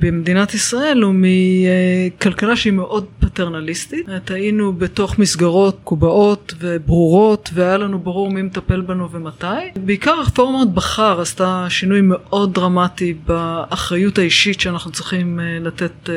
במדינת 0.00 0.54
ישראל 0.54 1.02
הוא 1.02 1.14
מכלכלה 1.16 2.56
שהיא 2.56 2.72
מאוד 2.72 3.06
פטרנליסטית. 3.20 4.06
היינו 4.30 4.72
בתוך 4.72 5.18
מסגרות 5.18 5.78
קובעות 5.84 6.54
וברורות 6.58 7.50
והיה 7.54 7.76
לנו 7.76 7.98
ברור 7.98 8.30
מי 8.30 8.42
מטפל 8.42 8.80
בנו 8.80 9.10
ומתי. 9.10 9.46
בעיקר 9.76 10.20
רפורמת 10.20 10.68
בכר 10.68 11.20
עשתה 11.20 11.66
שינוי 11.68 12.00
מאוד 12.02 12.54
דרמטי 12.54 13.14
באחריות 13.26 14.18
האישית 14.18 14.60
שאנחנו 14.60 14.90
צריכים 14.92 15.40
אה, 15.40 15.58
לתת 15.60 16.08
אה, 16.08 16.14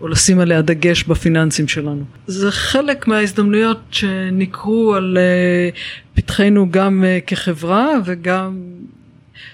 או 0.00 0.08
לשים 0.08 0.40
עליה 0.40 0.62
דגש 0.62 1.04
בפיננסים 1.04 1.68
שלנו. 1.68 2.04
זה 2.26 2.50
חלק 2.50 3.08
מההזדמנויות 3.08 3.80
שנקרו 3.90 4.94
על 4.94 5.18
אה, 5.20 5.68
פתחנו 6.14 6.70
גם 6.70 7.04
כחברה 7.26 7.88
וגם 8.04 8.56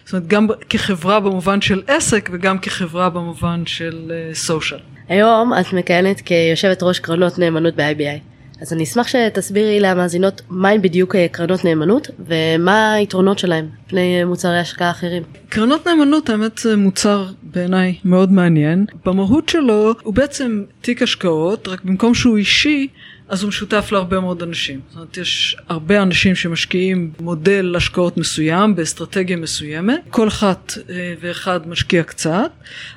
זאת 0.07 0.13
אומרת 0.15 0.27
גם 0.29 0.47
כחברה 0.69 1.21
במובן 1.21 1.61
של 1.61 1.83
עסק 1.87 2.31
וגם 2.33 2.59
כחברה 2.59 3.11
במובן 3.11 3.63
של 3.67 4.13
סושיאל. 4.33 4.81
Uh, 4.81 4.83
היום 5.09 5.53
את 5.61 5.73
מכהנת 5.73 6.21
כיושבת 6.21 6.83
ראש 6.83 6.99
קרנות 6.99 7.39
נאמנות 7.39 7.75
ב-IBI. 7.77 8.37
אז 8.63 8.73
אני 8.73 8.85
אשמח 8.85 9.09
שתסבירי 9.09 9.81
למאזינות 9.81 10.43
מהן 10.51 10.83
בדיוק 10.83 11.17
אה, 11.17 11.27
קרנות 11.31 11.65
נאמנות 11.65 12.09
ומה 12.27 12.93
היתרונות 12.93 13.39
שלהם 13.39 13.69
פני 13.87 14.25
מוצרי 14.25 14.59
השקעה 14.59 14.91
אחרים. 14.91 15.23
קרנות 15.49 15.87
נאמנות 15.87 16.31
האמת 16.31 16.59
זה 16.59 16.77
מוצר 16.77 17.27
בעיניי 17.43 17.95
מאוד 18.05 18.33
מעניין. 18.33 18.87
במהות 19.05 19.49
שלו 19.49 19.93
הוא 20.03 20.15
בעצם 20.15 20.65
תיק 20.81 21.03
השקעות 21.03 21.69
רק 21.69 21.85
במקום 21.85 22.15
שהוא 22.15 22.37
אישי 22.37 22.89
אז 23.29 23.43
הוא 23.43 23.49
משותף 23.49 23.89
להרבה 23.93 24.21
מאוד 24.21 24.43
אנשים. 24.43 24.81
זאת 24.89 24.97
אומרת, 24.97 25.17
יש 25.17 25.57
הרבה 25.69 26.03
אנשים 26.03 26.35
שמשקיעים 26.35 27.13
מודל 27.21 27.75
השקעות 27.77 28.17
מסוים 28.17 28.77
באסטרטגיה 28.77 29.37
מסוימת, 29.37 30.01
כל 30.11 30.29
אחת 30.29 30.73
אה, 30.91 31.15
ואחד 31.21 31.69
משקיע 31.69 32.03
קצת, 32.03 32.51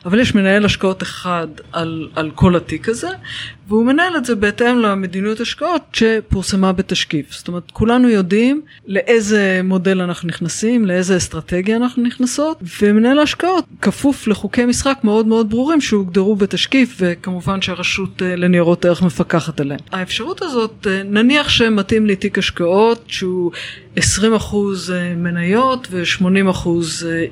אבל 0.06 0.20
יש 0.20 0.36
מנהל 0.36 0.66
השקעות 0.66 1.04
אחד 1.04 1.48
על, 1.72 2.10
על 2.16 2.32
כל 2.36 2.56
התיק 2.56 2.90
הזה, 2.90 3.10
והוא 3.70 3.86
מנהל 3.86 4.18
את 4.18 4.26
זה 4.26 4.36
בהתאם 4.36 4.80
למדיניות 4.80 5.40
השקעות 5.40 5.82
שפורסמה 5.94 6.72
בתשקיף. 6.74 7.32
זאת 7.32 7.48
אומרת, 7.48 7.72
כולנו 7.72 8.10
יודעים 8.10 8.62
לאיזה 8.88 9.62
מודל 9.64 10.02
אנחנו 10.02 10.28
נכנסים, 10.28 10.86
לאיזה 10.86 11.18
אסטרטגיה 11.18 11.76
אנחנו 11.76 12.04
נכנסות, 12.04 12.58
ומנהל 12.82 13.20
ההשקעות 13.20 13.66
כפוף 13.82 14.28
לחוקי 14.28 14.66
משחק 14.66 14.98
מאוד 15.04 15.28
מאוד 15.28 15.50
ברורים 15.50 15.82
שהוגדרו 15.82 16.36
בתשקיף, 16.36 16.96
וכמובן 17.00 17.62
שהרשות 17.62 18.22
אה, 18.22 18.36
לניירות 18.36 18.86
ערך 18.86 19.02
מפקחת 19.02 19.60
עליהם. 19.60 19.80
האפשרות 19.92 20.42
הזאת, 20.42 20.88
אה, 20.90 21.04
נניח 21.04 21.50
שמתאים 21.50 22.06
לי 22.06 22.16
תיק 22.16 22.38
השקעות 22.38 23.04
שהוא 23.08 23.52
20% 24.00 24.02
אה, 24.94 25.14
מניות 25.16 25.88
ו-80% 25.92 26.68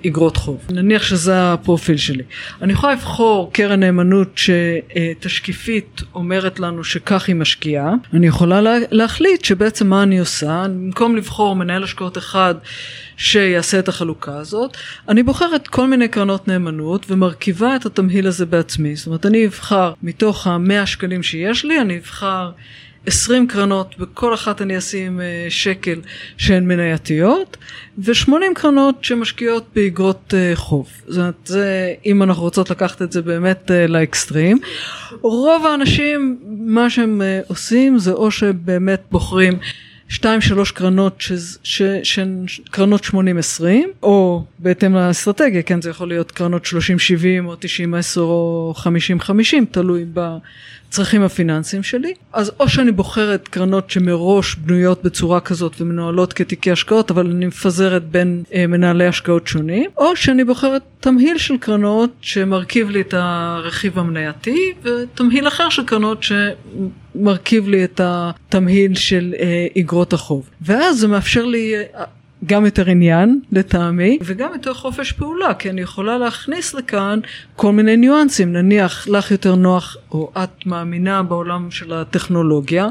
אגרות 0.07 0.37
חוב. 0.37 0.61
נניח 0.69 1.03
שזה 1.03 1.53
הפרופיל 1.53 1.97
שלי. 1.97 2.23
אני 2.61 2.73
יכולה 2.73 2.93
לבחור 2.93 3.53
קרן 3.53 3.79
נאמנות 3.79 4.37
שתשקיפית 4.37 6.01
אומרת 6.15 6.59
לנו 6.59 6.83
שכך 6.83 7.27
היא 7.27 7.35
משקיעה. 7.35 7.93
אני 8.13 8.27
יכולה 8.27 8.61
להחליט 8.91 9.45
שבעצם 9.45 9.87
מה 9.87 10.03
אני 10.03 10.19
עושה, 10.19 10.65
במקום 10.69 11.15
לבחור 11.15 11.55
מנהל 11.55 11.83
השקעות 11.83 12.17
אחד 12.17 12.55
שיעשה 13.17 13.79
את 13.79 13.87
החלוקה 13.87 14.37
הזאת, 14.37 14.77
אני 15.09 15.23
בוחרת 15.23 15.67
כל 15.67 15.87
מיני 15.87 16.07
קרנות 16.07 16.47
נאמנות 16.47 17.05
ומרכיבה 17.09 17.75
את 17.75 17.85
התמהיל 17.85 18.27
הזה 18.27 18.45
בעצמי. 18.45 18.95
זאת 18.95 19.07
אומרת, 19.07 19.25
אני 19.25 19.45
אבחר 19.45 19.93
מתוך 20.03 20.47
המאה 20.47 20.85
שקלים 20.85 21.23
שיש 21.23 21.65
לי, 21.65 21.81
אני 21.81 21.97
אבחר 21.97 22.51
20 23.07 23.47
קרנות, 23.47 23.95
בכל 23.99 24.33
אחת 24.33 24.61
אני 24.61 24.77
אשים 24.77 25.21
אה, 25.21 25.45
שקל 25.49 26.01
שהן 26.37 26.67
מנייתיות, 26.67 27.57
ו-80 27.97 28.31
קרנות 28.55 29.03
שמשקיעות 29.03 29.65
באגרות 29.75 30.33
אה, 30.37 30.51
חוב. 30.55 30.89
זאת 31.07 31.17
אומרת, 31.17 31.35
זה, 31.45 31.93
אם 32.05 32.23
אנחנו 32.23 32.43
רוצות 32.43 32.69
לקחת 32.69 33.01
את 33.01 33.11
זה 33.11 33.21
באמת 33.21 33.71
אה, 33.71 33.87
לאקסטרים. 33.87 34.57
רוב 35.21 35.65
האנשים, 35.65 36.39
מה 36.47 36.89
שהם 36.89 37.21
עושים 37.47 37.99
זה 37.99 38.11
או 38.11 38.31
שבאמת 38.31 39.01
בוחרים 39.11 39.59
שתיים 40.09 40.41
שלוש 40.41 40.71
קרנות 40.71 41.23
שהן 42.03 42.45
קרנות 42.71 43.05
80-20 43.05 43.13
או 44.03 44.43
בהתאם 44.59 44.95
לאסטרטגיה 44.95 45.61
כן 45.61 45.81
זה 45.81 45.89
יכול 45.89 46.07
להיות 46.07 46.31
קרנות 46.31 46.65
30-70 46.65 46.69
או 47.45 47.53
90-10 47.53 47.57
או 48.17 48.73
50-50 49.21 49.31
תלוי 49.71 50.05
בצרכים 50.13 51.23
הפיננסיים 51.23 51.83
שלי. 51.83 52.13
אז 52.33 52.51
או 52.59 52.69
שאני 52.69 52.91
בוחרת 52.91 53.47
קרנות 53.47 53.91
שמראש 53.91 54.55
בנויות 54.55 55.03
בצורה 55.03 55.39
כזאת 55.39 55.81
ומנוהלות 55.81 56.33
כתיקי 56.33 56.71
השקעות 56.71 57.11
אבל 57.11 57.29
אני 57.29 57.45
מפזרת 57.45 58.03
בין 58.03 58.43
אה, 58.53 58.67
מנהלי 58.67 59.07
השקעות 59.07 59.47
שונים 59.47 59.89
או 59.97 60.15
שאני 60.15 60.43
בוחרת 60.43 60.81
תמהיל 60.99 61.37
של 61.37 61.57
קרנות 61.57 62.09
שמרכיב 62.21 62.89
לי 62.89 63.01
את 63.01 63.13
הרכיב 63.17 63.99
המנייתי 63.99 64.73
ותמהיל 64.83 65.47
אחר 65.47 65.69
של 65.69 65.85
קרנות 65.85 66.23
ש... 66.23 66.31
מרכיב 67.15 67.67
לי 67.67 67.83
את 67.83 68.01
התמהיל 68.03 68.95
של 68.95 69.33
אה, 69.39 69.67
אגרות 69.79 70.13
החוב. 70.13 70.49
ואז 70.61 70.99
זה 70.99 71.07
מאפשר 71.07 71.45
לי 71.45 71.73
אה, 71.75 72.03
גם 72.45 72.65
יותר 72.65 72.89
עניין 72.89 73.39
לטעמי 73.51 74.19
וגם 74.21 74.49
יותר 74.53 74.73
חופש 74.73 75.11
פעולה 75.11 75.53
כי 75.53 75.69
אני 75.69 75.81
יכולה 75.81 76.17
להכניס 76.17 76.73
לכאן 76.73 77.19
כל 77.55 77.71
מיני 77.71 77.97
ניואנסים 77.97 78.53
נניח 78.53 79.07
לך 79.07 79.31
יותר 79.31 79.55
נוח 79.55 79.97
או 80.11 80.31
את 80.43 80.65
מאמינה 80.65 81.23
בעולם 81.23 81.71
של 81.71 81.93
הטכנולוגיה 81.93 82.87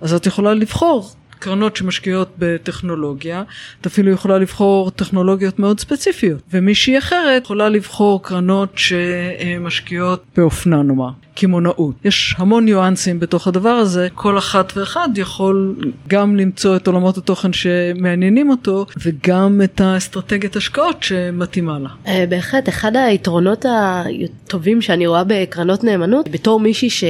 אז 0.00 0.14
את 0.14 0.26
יכולה 0.26 0.54
לבחור 0.54 1.10
קרנות 1.38 1.76
שמשקיעות 1.76 2.28
בטכנולוגיה, 2.38 3.42
את 3.80 3.86
אפילו 3.86 4.12
יכולה 4.12 4.38
לבחור 4.38 4.90
טכנולוגיות 4.90 5.58
מאוד 5.58 5.80
ספציפיות, 5.80 6.40
ומישהי 6.52 6.98
אחרת 6.98 7.42
יכולה 7.42 7.68
לבחור 7.68 8.22
קרנות 8.22 8.72
שמשקיעות 8.76 10.24
באופנה 10.36 10.82
נאמר, 10.82 11.10
קמעונאות. 11.34 11.94
יש 12.04 12.34
המון 12.38 12.64
ניואנסים 12.64 13.20
בתוך 13.20 13.46
הדבר 13.46 13.68
הזה, 13.68 14.08
כל 14.14 14.38
אחת 14.38 14.72
ואחד 14.76 15.08
יכול 15.16 15.76
גם 16.08 16.36
למצוא 16.36 16.76
את 16.76 16.86
עולמות 16.86 17.18
התוכן 17.18 17.52
שמעניינים 17.52 18.50
אותו, 18.50 18.86
וגם 19.02 19.60
את 19.64 19.80
האסטרטגיית 19.80 20.56
השקעות 20.56 21.02
שמתאימה 21.02 21.78
לה. 21.78 21.88
אה, 22.06 22.24
בהחלט, 22.28 22.68
אחד 22.68 22.96
היתרונות 22.96 23.64
הטובים 23.68 24.82
שאני 24.82 25.06
רואה 25.06 25.22
בקרנות 25.26 25.84
נאמנות, 25.84 26.28
בתור 26.28 26.60
מישהי 26.60 26.90
ש... 26.90 27.04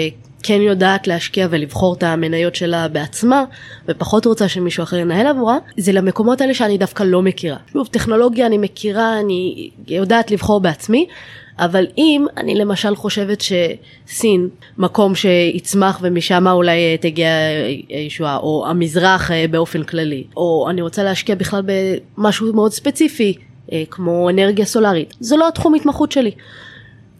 כן 0.46 0.62
יודעת 0.62 1.06
להשקיע 1.06 1.46
ולבחור 1.50 1.94
את 1.94 2.02
המניות 2.02 2.54
שלה 2.54 2.88
בעצמה 2.88 3.44
ופחות 3.88 4.26
רוצה 4.26 4.48
שמישהו 4.48 4.82
אחר 4.82 4.96
ינהל 4.96 5.26
עבורה 5.26 5.58
זה 5.76 5.92
למקומות 5.92 6.40
האלה 6.40 6.54
שאני 6.54 6.78
דווקא 6.78 7.02
לא 7.02 7.22
מכירה. 7.22 7.56
שוב 7.72 7.86
טכנולוגיה 7.86 8.46
אני 8.46 8.58
מכירה 8.58 9.20
אני 9.20 9.70
יודעת 9.88 10.30
לבחור 10.30 10.60
בעצמי 10.60 11.06
אבל 11.58 11.86
אם 11.98 12.26
אני 12.36 12.54
למשל 12.54 12.96
חושבת 12.96 13.40
שסין 13.40 14.48
מקום 14.78 15.14
שיצמח 15.14 15.98
ומשם 16.02 16.46
אולי 16.46 16.78
אה, 16.78 16.96
תגיע 17.00 17.28
ישועה 17.88 18.36
או 18.36 18.66
המזרח 18.68 19.30
אה, 19.30 19.44
באופן 19.50 19.82
כללי 19.82 20.24
או 20.36 20.66
אני 20.70 20.82
רוצה 20.82 21.02
להשקיע 21.02 21.34
בכלל 21.34 21.62
במשהו 22.18 22.52
מאוד 22.52 22.72
ספציפי 22.72 23.36
אה, 23.72 23.82
כמו 23.90 24.30
אנרגיה 24.30 24.64
סולארית 24.64 25.14
זה 25.20 25.36
לא 25.36 25.48
התחום 25.48 25.74
התמחות 25.74 26.12
שלי 26.12 26.30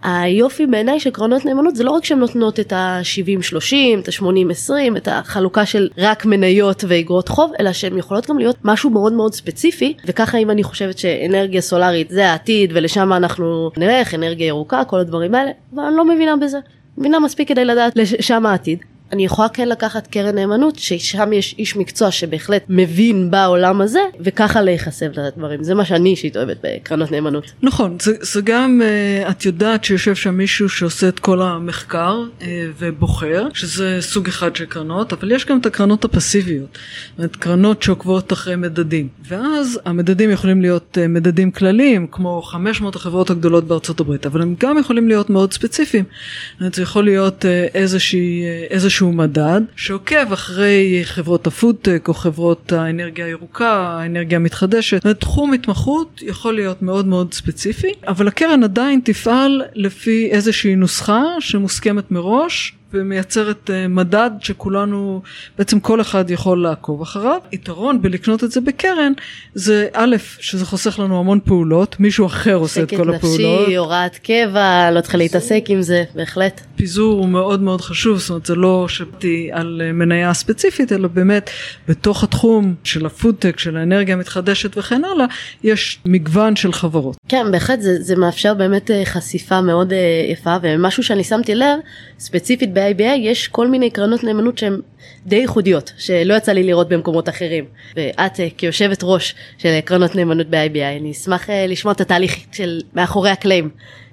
היופי 0.02 0.66
בעיניי 0.66 1.00
של 1.00 1.10
קרנות 1.10 1.44
נאמנות 1.44 1.76
זה 1.76 1.84
לא 1.84 1.90
רק 1.90 2.04
שהן 2.04 2.18
נותנות 2.18 2.60
את 2.60 2.72
ה-70-30, 2.72 3.74
את 3.98 4.08
ה-80-20, 4.08 4.96
את 4.96 5.08
החלוקה 5.08 5.66
של 5.66 5.88
רק 5.98 6.26
מניות 6.26 6.84
ואגרות 6.88 7.28
חוב, 7.28 7.52
אלא 7.60 7.72
שהן 7.72 7.98
יכולות 7.98 8.30
גם 8.30 8.38
להיות 8.38 8.56
משהו 8.64 8.90
מאוד 8.90 9.12
מאוד 9.12 9.34
ספציפי, 9.34 9.94
וככה 10.06 10.38
אם 10.38 10.50
אני 10.50 10.62
חושבת 10.62 10.98
שאנרגיה 10.98 11.60
סולארית 11.60 12.10
זה 12.10 12.30
העתיד 12.30 12.70
ולשם 12.74 13.12
אנחנו 13.12 13.70
נלך, 13.76 14.14
אנרגיה 14.14 14.46
ירוקה, 14.46 14.84
כל 14.84 15.00
הדברים 15.00 15.34
האלה, 15.34 15.50
אבל 15.74 15.82
אני 15.84 15.96
לא 15.96 16.04
מבינה 16.04 16.36
בזה. 16.36 16.58
מבינה 16.98 17.20
מספיק 17.20 17.48
כדי 17.48 17.64
לדעת 17.64 17.92
לשם 17.96 18.46
העתיד. 18.46 18.78
אני 19.12 19.24
יכולה 19.24 19.48
כן 19.48 19.68
לקחת 19.68 20.06
קרן 20.06 20.34
נאמנות 20.34 20.78
ששם 20.78 21.32
יש 21.32 21.54
איש 21.58 21.76
מקצוע 21.76 22.10
שבהחלט 22.10 22.64
מבין 22.68 23.30
בעולם 23.30 23.80
הזה 23.80 24.00
וככה 24.20 24.62
להיחשף 24.62 25.06
לדברים 25.16 25.62
זה 25.62 25.74
מה 25.74 25.84
שאני 25.84 26.10
אישית 26.10 26.36
אוהבת 26.36 26.56
בקרנות 26.62 27.12
נאמנות. 27.12 27.52
נכון 27.62 27.96
זה, 28.02 28.12
זה 28.20 28.40
גם 28.44 28.80
uh, 28.82 29.30
את 29.30 29.44
יודעת 29.44 29.84
שיושב 29.84 30.14
שם 30.14 30.34
מישהו 30.34 30.68
שעושה 30.68 31.08
את 31.08 31.18
כל 31.18 31.42
המחקר 31.42 32.22
uh, 32.40 32.44
ובוחר 32.78 33.48
שזה 33.54 33.98
סוג 34.00 34.28
אחד 34.28 34.56
של 34.56 34.64
קרנות 34.64 35.12
אבל 35.12 35.32
יש 35.32 35.46
גם 35.46 35.60
את 35.60 35.66
הקרנות 35.66 36.04
הפסיביות. 36.04 36.68
זאת 36.72 37.18
אומרת 37.18 37.36
קרנות 37.36 37.82
שעוקבות 37.82 38.32
אחרי 38.32 38.56
מדדים 38.56 39.08
ואז 39.28 39.80
המדדים 39.84 40.30
יכולים 40.30 40.60
להיות 40.60 40.98
uh, 40.98 41.08
מדדים 41.08 41.50
כלליים 41.50 42.06
כמו 42.06 42.42
500 42.42 42.96
החברות 42.96 43.30
הגדולות 43.30 43.64
בארצות 43.64 44.00
הברית 44.00 44.26
אבל 44.26 44.42
הם 44.42 44.54
גם 44.60 44.78
יכולים 44.78 45.08
להיות 45.08 45.30
מאוד 45.30 45.52
ספציפיים. 45.52 46.04
זאת 46.04 46.60
אומרת, 46.60 46.74
זה 46.74 46.82
יכול 46.82 47.04
להיות 47.04 47.44
איזושהי, 47.74 48.42
איזושהי 48.70 48.95
איזשהו 48.96 49.12
מדד 49.12 49.60
שעוקב 49.76 50.32
אחרי 50.32 51.00
חברות 51.04 51.46
הפודטק 51.46 52.04
או 52.08 52.14
חברות 52.14 52.72
האנרגיה 52.72 53.26
הירוקה, 53.26 53.98
האנרגיה 54.00 54.38
המתחדשת. 54.38 55.06
תחום 55.06 55.52
התמחות 55.52 56.22
יכול 56.22 56.54
להיות 56.54 56.82
מאוד 56.82 57.06
מאוד 57.06 57.34
ספציפי, 57.34 57.92
אבל 58.08 58.28
הקרן 58.28 58.64
עדיין 58.64 59.00
תפעל 59.04 59.62
לפי 59.74 60.28
איזושהי 60.30 60.76
נוסחה 60.76 61.22
שמוסכמת 61.40 62.10
מראש 62.10 62.74
ומייצרת 62.96 63.70
אה, 63.70 63.88
מדד 63.88 64.30
שכולנו, 64.40 65.22
בעצם 65.58 65.80
כל 65.80 66.00
אחד 66.00 66.30
יכול 66.30 66.62
לעקוב 66.62 67.02
אחריו. 67.02 67.40
יתרון 67.52 68.02
בלקנות 68.02 68.44
את 68.44 68.52
זה 68.52 68.60
בקרן 68.60 69.12
זה 69.54 69.88
א', 69.92 70.16
שזה 70.40 70.66
חוסך 70.66 70.98
לנו 70.98 71.18
המון 71.18 71.40
פעולות, 71.44 72.00
מישהו 72.00 72.26
אחר 72.26 72.54
עושה 72.54 72.82
את 72.82 72.90
כל 72.90 73.14
הפעולות. 73.14 73.40
שקט 73.40 73.60
נפשי, 73.60 73.76
הוראת 73.76 74.16
קבע, 74.16 74.90
לא 74.90 75.00
צריכה 75.00 75.18
להתעסק 75.18 75.64
עם 75.68 75.82
זה, 75.82 76.04
בהחלט. 76.14 76.60
פיזור 76.76 77.18
הוא 77.18 77.28
מאוד 77.28 77.62
מאוד 77.62 77.80
חשוב, 77.80 78.18
זאת 78.18 78.30
אומרת 78.30 78.46
זה 78.46 78.54
לא 78.54 78.88
שבתי 78.88 79.50
על 79.52 79.82
אה, 79.84 79.92
מניה 79.92 80.34
ספציפית, 80.34 80.92
אלא 80.92 81.08
באמת 81.08 81.50
בתוך 81.88 82.24
התחום 82.24 82.74
של 82.84 83.06
הפודטק, 83.06 83.58
של 83.58 83.76
האנרגיה 83.76 84.14
המתחדשת 84.14 84.78
וכן 84.78 85.02
הלאה, 85.04 85.26
יש 85.64 85.98
מגוון 86.04 86.56
של 86.56 86.72
חברות. 86.72 87.16
כן, 87.28 87.46
בהחלט 87.52 87.80
זה, 87.80 88.02
זה 88.02 88.16
מאפשר 88.16 88.54
באמת 88.54 88.90
אה, 88.90 89.04
חשיפה 89.04 89.60
מאוד 89.60 89.92
יפה, 90.32 90.56
ומשהו 90.62 91.02
שאני 91.02 91.24
שמתי 91.24 91.54
לב, 91.54 91.78
ספציפית 92.18 92.74
ב-IBA 92.94 93.16
יש 93.18 93.48
כל 93.48 93.68
מיני 93.68 93.90
קרנות 93.90 94.24
נאמנות 94.24 94.58
שהן 94.58 94.80
די 95.26 95.36
ייחודיות, 95.36 95.92
שלא 95.98 96.34
יצא 96.34 96.52
לי 96.52 96.62
לראות 96.62 96.88
במקומות 96.88 97.28
אחרים. 97.28 97.64
ואת 97.96 98.40
אה, 98.40 98.48
כיושבת 98.56 99.00
ראש 99.02 99.34
של 99.58 99.80
קרנות 99.84 100.14
נאמנות 100.14 100.46
ב-IBI, 100.46 101.00
אני 101.00 101.10
אשמח 101.10 101.50
אה, 101.50 101.66
לשמוע 101.66 101.92
את 101.92 102.00
התהליך 102.00 102.36
של 102.52 102.80
מאחורי 102.94 103.30
הקלעים. 103.30 103.70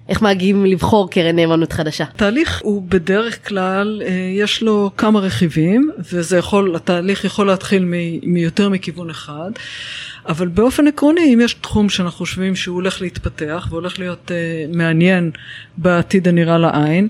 איך 0.10 0.22
מגיעים 0.22 0.66
לבחור 0.66 1.10
קרן 1.10 1.36
נאמנות 1.36 1.74
חדשה? 1.74 2.04
התהליך 2.04 2.62
הוא 2.64 2.84
בדרך 2.90 3.48
כלל, 3.48 4.02
אה, 4.06 4.12
יש 4.36 4.64
לו 4.64 4.92
כמה 4.98 5.20
רכיבים, 5.20 5.92
וזה 6.12 6.38
יכול, 6.38 6.76
התהליך 6.76 7.26
יכול 7.26 7.48
להתחיל 7.48 7.86
מיותר 8.24 8.70
מכיוון 8.70 9.10
אחד. 9.10 9.52
אבל 10.28 10.48
באופן 10.48 10.88
עקרוני 10.88 11.34
אם 11.34 11.42
יש 11.42 11.54
תחום 11.54 11.90
שאנחנו 11.90 12.18
חושבים 12.18 12.56
שהוא 12.56 12.76
הולך 12.76 13.02
להתפתח 13.02 13.68
והולך 13.70 14.00
להיות 14.00 14.32
uh, 14.32 14.78
מעניין 14.78 15.32
בעתיד 15.78 16.28
הנראה 16.28 16.58
לעין 16.58 17.08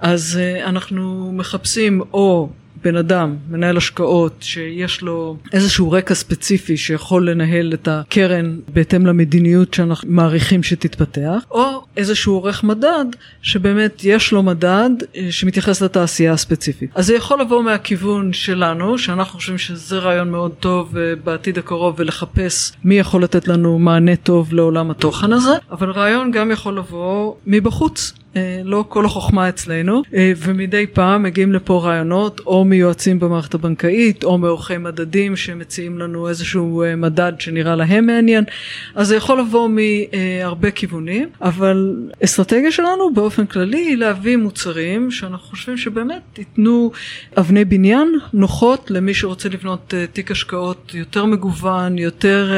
אז 0.00 0.38
uh, 0.38 0.68
אנחנו 0.68 1.32
מחפשים 1.32 2.02
או 2.12 2.48
בן 2.86 2.96
אדם, 2.96 3.36
מנהל 3.50 3.76
השקעות, 3.76 4.32
שיש 4.40 5.02
לו 5.02 5.36
איזשהו 5.52 5.90
רקע 5.90 6.14
ספציפי 6.14 6.76
שיכול 6.76 7.30
לנהל 7.30 7.74
את 7.74 7.88
הקרן 7.88 8.56
בהתאם 8.74 9.06
למדיניות 9.06 9.74
שאנחנו 9.74 10.08
מעריכים 10.10 10.62
שתתפתח, 10.62 11.44
או 11.50 11.84
איזשהו 11.96 12.34
עורך 12.34 12.64
מדד 12.64 13.04
שבאמת 13.42 14.00
יש 14.04 14.32
לו 14.32 14.42
מדד 14.42 14.90
אה, 15.16 15.26
שמתייחס 15.30 15.82
לתעשייה 15.82 16.32
הספציפית. 16.32 16.90
אז 16.94 17.06
זה 17.06 17.14
יכול 17.14 17.40
לבוא 17.40 17.62
מהכיוון 17.62 18.32
שלנו, 18.32 18.98
שאנחנו 18.98 19.38
חושבים 19.38 19.58
שזה 19.58 19.98
רעיון 19.98 20.30
מאוד 20.30 20.52
טוב 20.60 20.96
אה, 20.96 21.12
בעתיד 21.24 21.58
הקרוב 21.58 21.94
ולחפש 21.98 22.72
מי 22.84 22.98
יכול 22.98 23.22
לתת 23.22 23.48
לנו 23.48 23.78
מענה 23.78 24.16
טוב 24.16 24.54
לעולם 24.54 24.90
התוכן 24.90 25.32
הזה, 25.32 25.54
אבל 25.70 25.90
רעיון 25.90 26.30
גם 26.30 26.50
יכול 26.50 26.78
לבוא 26.78 27.34
מבחוץ. 27.46 28.12
אה, 28.36 28.60
לא 28.64 28.84
כל 28.88 29.04
החוכמה 29.04 29.48
אצלנו, 29.48 30.02
אה, 30.14 30.32
ומדי 30.36 30.86
פעם 30.86 31.22
מגיעים 31.22 31.52
לפה 31.52 31.80
רעיונות 31.84 32.40
או 32.46 32.64
מיועצים 32.64 33.18
במערכת 33.18 33.54
הבנקאית 33.54 34.24
או 34.24 34.38
מעורכי 34.38 34.78
מדדים 34.78 35.36
שמציעים 35.36 35.98
לנו 35.98 36.28
איזשהו 36.28 36.82
אה, 36.82 36.96
מדד 36.96 37.32
שנראה 37.38 37.76
להם 37.76 38.06
מעניין, 38.06 38.44
אז 38.94 39.08
זה 39.08 39.16
יכול 39.16 39.40
לבוא 39.40 39.68
מהרבה 39.68 40.70
כיוונים, 40.70 41.28
אבל 41.42 41.96
אסטרטגיה 42.24 42.72
שלנו 42.72 43.14
באופן 43.14 43.46
כללי 43.46 43.78
היא 43.78 43.96
להביא 43.96 44.36
מוצרים 44.36 45.10
שאנחנו 45.10 45.48
חושבים 45.48 45.76
שבאמת 45.76 46.38
ייתנו 46.38 46.90
אבני 47.38 47.64
בניין 47.64 48.18
נוחות 48.32 48.90
למי 48.90 49.14
שרוצה 49.14 49.48
לבנות 49.48 49.94
תיק 50.12 50.30
השקעות 50.30 50.94
יותר 50.94 51.24
מגוון, 51.24 51.98
יותר, 51.98 52.52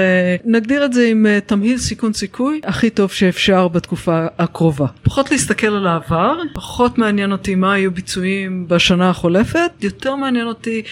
נגדיר 0.44 0.84
את 0.84 0.92
זה 0.92 1.06
עם 1.10 1.26
תמהיל 1.46 1.78
סיכון 1.78 2.12
סיכוי 2.12 2.60
הכי 2.64 2.90
טוב 2.90 3.10
שאפשר 3.10 3.68
בתקופה 3.68 4.26
הקרובה. 4.38 4.86
פחות 5.02 5.30
להסתכל 5.30 5.67
להסתכל 5.70 5.76
על 5.76 5.86
העבר, 5.86 6.38
פחות 6.54 6.98
מעניין 6.98 7.32
אותי 7.32 7.54
מה 7.54 7.72
היו 7.72 7.92
ביצועים 7.92 8.68
בשנה 8.68 9.10
החולפת, 9.10 9.70
יותר 9.80 10.14
מעניין 10.14 10.46
אותי 10.46 10.82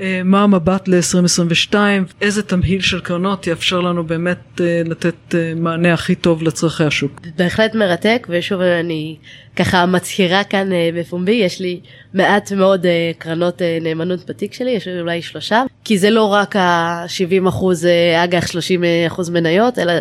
אה, 0.00 0.20
מה 0.24 0.42
המבט 0.42 0.88
ל-2022, 0.88 1.74
איזה 2.20 2.42
תמהיל 2.42 2.80
של 2.80 3.00
קרנות 3.00 3.46
יאפשר 3.46 3.80
לנו 3.80 4.04
באמת 4.04 4.60
אה, 4.60 4.82
לתת 4.84 5.34
אה, 5.34 5.52
מענה 5.56 5.94
הכי 5.94 6.14
טוב 6.14 6.42
לצרכי 6.42 6.84
השוק. 6.84 7.20
בהחלט 7.36 7.74
מרתק 7.74 8.26
ושוב 8.30 8.60
אני 8.60 9.16
ככה 9.58 9.86
מצהירה 9.86 10.44
כאן 10.44 10.68
בפומבי 10.94 11.32
יש 11.32 11.60
לי 11.60 11.80
מעט 12.14 12.52
מאוד 12.52 12.86
קרנות 13.18 13.62
נאמנות 13.80 14.30
בתיק 14.30 14.52
שלי 14.52 14.70
יש 14.70 14.88
לי 14.88 15.00
אולי 15.00 15.22
שלושה 15.22 15.62
כי 15.84 15.98
זה 15.98 16.10
לא 16.10 16.24
רק 16.24 16.56
ה-70 16.56 17.48
אחוז 17.48 17.86
אג"ח 18.24 18.46
30 18.46 18.84
אחוז 19.06 19.30
מניות 19.30 19.78
אלא 19.78 19.92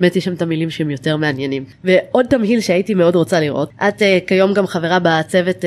באמת 0.00 0.16
יש 0.16 0.24
שם 0.24 0.34
תמהילים 0.34 0.70
שהם 0.70 0.90
יותר 0.90 1.16
מעניינים. 1.16 1.64
ועוד 1.84 2.26
תמהיל 2.26 2.60
שהייתי 2.60 2.94
מאוד 2.94 3.16
רוצה 3.16 3.40
לראות 3.40 3.70
את 3.88 4.02
כיום 4.26 4.52
גם 4.54 4.66
חברה 4.66 4.98
בצוות 5.02 5.64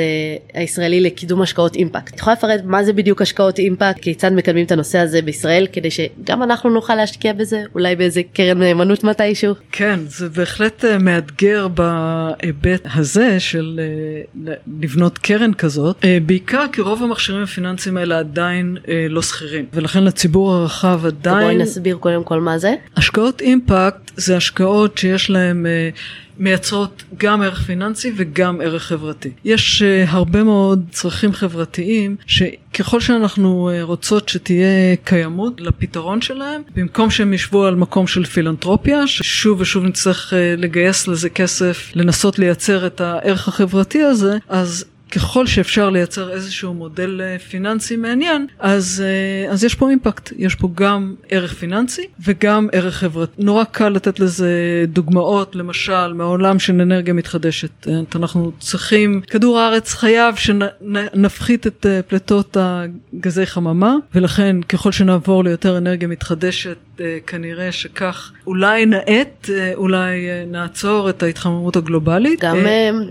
הישראלי 0.54 1.02
לקידום 1.02 1.42
השקעות 1.42 1.75
אימפקט. 1.75 2.14
את 2.14 2.20
יכולה 2.20 2.36
לפרט 2.36 2.62
מה 2.64 2.84
זה 2.84 2.94
בדיוק 2.94 3.22
השקעות 3.22 3.60
אימפקט? 3.60 4.02
כיצד 4.02 4.34
מקדמים 4.34 4.66
את 4.66 4.72
הנושא 4.72 5.00
הזה 5.00 5.22
בישראל 5.22 5.68
כדי 5.72 5.92
שגם 5.92 6.44
אנחנו 6.44 6.70
נוכל 6.70 6.96
להשקיע 6.96 7.34
בזה, 7.34 7.64
אולי 7.75 7.96
באיזה 7.96 8.22
קרן 8.34 8.60
נאמנות 8.60 9.04
מתישהו. 9.04 9.54
כן, 9.72 10.00
זה 10.08 10.30
בהחלט 10.30 10.86
אה, 10.86 10.98
מאתגר 10.98 11.68
בהיבט 11.68 12.88
הזה 12.94 13.35
של 13.39 13.80
אה, 14.48 14.54
לבנות 14.82 15.18
קרן 15.18 15.54
כזאת, 15.54 15.96
אה, 16.04 16.18
בעיקר 16.25 16.65
כי 16.72 16.82
רוב 16.82 17.04
המכשירים 17.04 17.44
הפיננסיים 17.44 17.98
האלה 17.98 18.20
עדיין 18.20 18.77
לא 19.10 19.22
שכירים, 19.22 19.65
ולכן 19.74 20.04
לציבור 20.04 20.54
הרחב 20.54 21.06
עדיין... 21.06 21.44
בואי 21.44 21.58
נסביר 21.58 21.98
קודם 21.98 22.24
כל 22.24 22.39
מה 22.39 22.58
זה. 22.58 22.74
השקעות 22.98 23.42
אימפקט 23.42 24.12
זה 24.15 24.38
השקעות 24.38 24.98
שיש 24.98 25.30
להן 25.30 25.65
מייצרות 26.39 27.04
גם 27.18 27.42
ערך 27.42 27.62
פיננסי 27.62 28.12
וגם 28.15 28.62
ערך 28.62 28.84
חברתי. 28.84 29.30
יש 29.46 29.82
uh, 29.82 30.10
הרבה 30.10 30.44
מאוד 30.44 30.86
צרכים 30.92 31.34
חברתיים 31.34 32.15
שככל 32.25 33.00
שאנחנו 33.00 33.70
uh, 33.70 33.84
רוצות 33.84 34.30
שתהיה 34.30 34.96
קיימות 35.04 35.62
לפתרון 35.62 36.22
שלהם, 36.22 36.62
במקום 36.75 37.10
שהם 37.10 37.34
ישבו 37.34 37.65
על 37.65 37.75
מקום 37.75 38.08
של 38.08 38.25
פילנטרופיה, 38.25 39.08
ששוב 39.08 39.62
ושוב 39.62 39.84
נצטרך 39.84 40.34
uh, 40.34 40.36
לגייס 40.62 41.08
לזה 41.08 41.30
כסף, 41.30 41.92
לנסות 41.96 42.39
לייצר 42.39 42.88
את 42.88 43.01
הערך 43.01 43.48
החברתי 43.48 44.01
הזה, 44.04 44.38
אז 44.50 44.86
ככל 45.12 45.47
שאפשר 45.47 45.89
לייצר 45.89 46.31
איזשהו 46.31 46.74
מודל 46.74 47.21
אה, 47.24 47.39
פיננסי 47.39 47.95
מעניין, 47.95 48.48
אז, 48.59 49.03
אה, 49.05 49.51
אז 49.51 49.63
יש 49.63 49.75
פה 49.75 49.89
אימפקט, 49.89 50.33
יש 50.37 50.55
פה 50.55 50.70
גם 50.75 51.15
ערך 51.29 51.53
פיננסי 51.53 52.07
וגם 52.25 52.68
ערך 52.72 52.96
חברתי. 52.96 53.44
נורא 53.44 53.63
קל 53.63 53.89
לתת 53.89 54.20
לזה 54.20 54.85
דוגמאות, 54.87 55.55
למשל 55.55 56.13
מהעולם 56.13 56.59
של 56.59 56.81
אנרגיה 56.81 57.13
מתחדשת. 57.13 57.87
אה, 57.87 58.00
אנחנו 58.15 58.51
צריכים, 58.59 59.22
כדור 59.22 59.59
הארץ 59.59 59.94
חייב 59.94 60.35
שנפחית 60.35 61.68
את 61.68 61.85
פליטות 62.07 62.57
הגזי 62.59 63.46
חממה, 63.46 63.96
ולכן 64.15 64.61
ככל 64.61 64.91
שנעבור 64.91 65.44
ליותר 65.44 65.77
אנרגיה 65.77 66.07
מתחדשת, 66.07 66.77
כנראה 67.27 67.72
שכך 67.72 68.31
אולי 68.48 68.86
נאט, 68.86 69.50
אולי 69.75 70.27
נעצור 70.48 71.10
את 71.10 71.24
ההתחממות 71.24 71.75
הגלובלית. 71.75 72.44
גם 72.44 72.58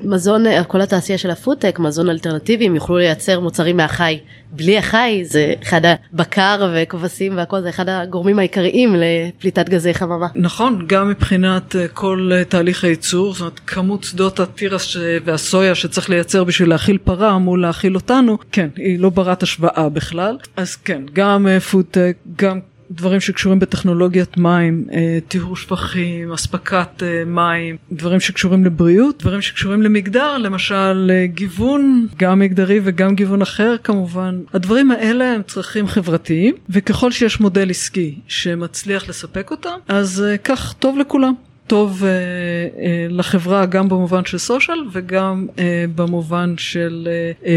מזון, 0.03 0.45
כל 0.69 0.81
התעשייה 0.81 1.19
של 1.19 1.31
הפודטק, 1.31 1.79
מזון 1.79 2.09
אלטרנטיבי 2.09 2.67
הם 2.67 2.75
יוכלו 2.75 2.99
לייצר 2.99 3.41
מוצרים 3.41 3.77
מהחי. 3.77 4.19
בלי 4.57 4.79
החי 4.79 5.23
זה 5.25 5.55
אחד 5.63 5.81
הבקר 5.85 6.73
וכבשים 6.77 7.37
והכל 7.37 7.61
זה 7.61 7.69
אחד 7.69 7.89
הגורמים 7.89 8.39
העיקריים 8.39 8.95
לפליטת 8.97 9.69
גזי 9.69 9.95
חממה. 9.95 10.27
נכון, 10.35 10.85
גם 10.87 11.09
מבחינת 11.09 11.77
אה, 11.77 11.89
כל 11.89 12.31
אה, 12.35 12.45
תהליך 12.45 12.85
הייצור, 12.85 13.33
זאת 13.33 13.41
אומרת 13.41 13.61
כמות 13.67 14.05
שדות 14.05 14.41
התירס 14.41 14.97
והסויה 15.25 15.75
שצריך 15.75 16.11
לייצר 16.11 16.45
בשביל 16.45 16.69
להאכיל 16.69 16.99
פרה 17.05 17.39
מול 17.39 17.63
להאכיל 17.63 17.95
אותנו, 17.95 18.39
כן, 18.53 18.69
היא 18.77 18.99
לא 18.99 19.11
ברת 19.11 19.43
השוואה 19.43 19.89
בכלל. 19.89 20.37
אז 20.57 20.77
כן, 20.77 21.03
גם 21.13 21.47
פודטק, 21.71 21.99
אה, 21.99 22.11
גם 22.37 22.61
דברים 22.91 23.21
שקשורים 23.21 23.59
בטכנולוגיית 23.59 24.37
מים, 24.37 24.87
אה, 24.93 25.19
טיהור 25.29 25.57
שפכים, 25.57 26.33
אספקת 26.33 27.03
אה, 27.03 27.25
מים, 27.27 27.77
דברים 27.93 28.21
שקשורים 28.21 28.65
לבריאות, 28.65 29.23
דברים 29.23 29.41
שקשורים 29.41 29.83
למגדר, 29.83 30.39
למשל 30.39 31.11
אה, 31.11 31.27
גיוון, 31.27 32.07
גם 32.17 32.39
מגדרי 32.39 32.81
וגם 32.85 33.15
גיוון 33.15 33.43
אחר 33.43 33.77
כמובן. 33.85 34.41
הדברים 34.55 34.91
האלה 34.91 35.33
הם 35.33 35.43
צרכים 35.43 35.87
חברתיים, 35.87 36.55
וככל 36.71 37.11
שיש 37.11 37.41
מודל 37.41 37.71
עסקי 37.71 38.19
שמצליח 38.29 39.09
לספק 39.09 39.51
אותם, 39.51 39.79
אז 39.89 40.25
כך 40.45 40.75
טוב 40.79 40.99
לכולם. 40.99 41.35
טוב 41.67 42.05
אה, 42.05 42.09
אה, 42.11 43.07
לחברה 43.11 43.67
גם 43.67 43.89
במובן 43.89 44.25
של 44.25 44.39
סושיאל 44.39 44.79
וגם 44.93 45.47
אה, 45.59 45.85
במובן 45.95 46.55
של 46.59 47.09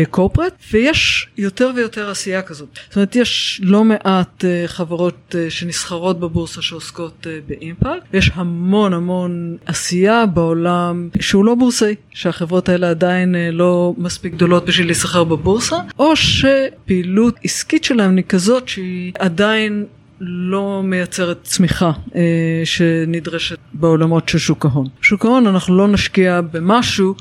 קורפרט 0.10 0.54
ויש 0.72 1.28
יותר 1.38 1.72
ויותר 1.76 2.10
עשייה 2.10 2.42
כזאת. 2.42 2.80
זאת 2.88 2.96
אומרת 2.96 3.16
יש 3.16 3.62
לא 3.64 3.84
מעט 3.84 4.46
חברות 4.66 5.36
שנסחרות 5.50 6.20
בבורסה 6.20 6.62
שעוסקות 6.62 7.28
באימפקט 7.48 8.04
ויש 8.14 8.32
המון 8.34 8.94
המון 8.94 9.58
עשייה 9.66 10.26
בעולם 10.26 11.10
שהוא 11.20 11.46
לא 11.46 11.56
בורסאי 11.56 11.96
שהחברות 12.14 12.70
האלה 12.70 12.90
עדיין 12.90 13.36
לא 13.52 13.94
מספיק 13.98 14.34
גדולות 14.34 14.66
בשביל 14.66 14.88
להיסחר 14.88 15.24
בבורסה 15.24 15.78
או 16.00 16.16
שפעילות 16.16 17.36
עסקית 17.44 17.84
שלהם 17.84 18.18
היא 18.18 18.26
כזאת 18.30 18.68
שהיא 18.68 19.14
עדיין 19.20 19.86
לא 20.22 20.82
מייצרת 20.84 21.44
צמיחה 21.44 21.92
אה, 22.16 22.62
שנדרשת 22.66 23.58
בעולמות 23.74 24.30
של 24.30 24.38
שוק 24.38 24.66
ההון. 24.66 24.88
שוק 25.02 25.26
ההון 25.26 25.48
אנחנו 25.48 25.78
לא 25.78 25.88
נשקיע 25.88 26.42
במשהו 26.42 27.16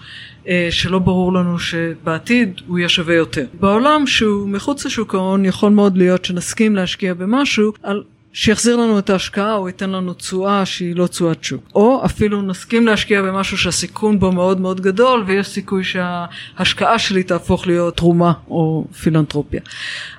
אה, 0.49 0.69
שלא 0.71 0.99
ברור 0.99 1.33
לנו 1.33 1.59
שבעתיד 1.59 2.61
הוא 2.67 2.79
יהיה 2.79 2.89
שווה 2.89 3.15
יותר. 3.15 3.45
בעולם 3.61 4.07
שהוא 4.07 4.49
מחוץ 4.49 4.87
לשוק 4.87 5.15
ההון 5.15 5.45
יכול 5.45 5.73
מאוד 5.73 5.97
להיות 5.97 6.25
שנסכים 6.25 6.77
להשקיע 6.77 7.15
במשהו 7.15 7.73
על 7.83 8.03
שיחזיר 8.33 8.77
לנו 8.77 8.99
את 8.99 9.11
ההשקעה 9.11 9.55
או 9.55 9.69
ייתן 9.69 9.91
לנו 9.91 10.15
תשואה 10.15 10.67
שהיא 10.67 10.97
לא 10.97 11.07
תשואת 11.07 11.45
שוק. 11.45 11.63
או 11.75 12.03
אפילו 12.05 12.43
נסכים 12.43 12.87
להשקיע 12.87 13.23
במשהו 13.23 13.59
שהסיכון 13.59 14.19
בו 14.19 14.33
מאוד 14.33 14.61
מאוד 14.61 14.81
גדול 14.81 15.25
ויש 15.27 15.49
סיכוי 15.49 15.85
שההשקעה 15.85 16.99
שלי 16.99 17.23
תהפוך 17.23 17.67
להיות 17.67 17.97
תרומה 17.97 18.33
או 18.49 18.85
פילנטרופיה. 19.03 19.61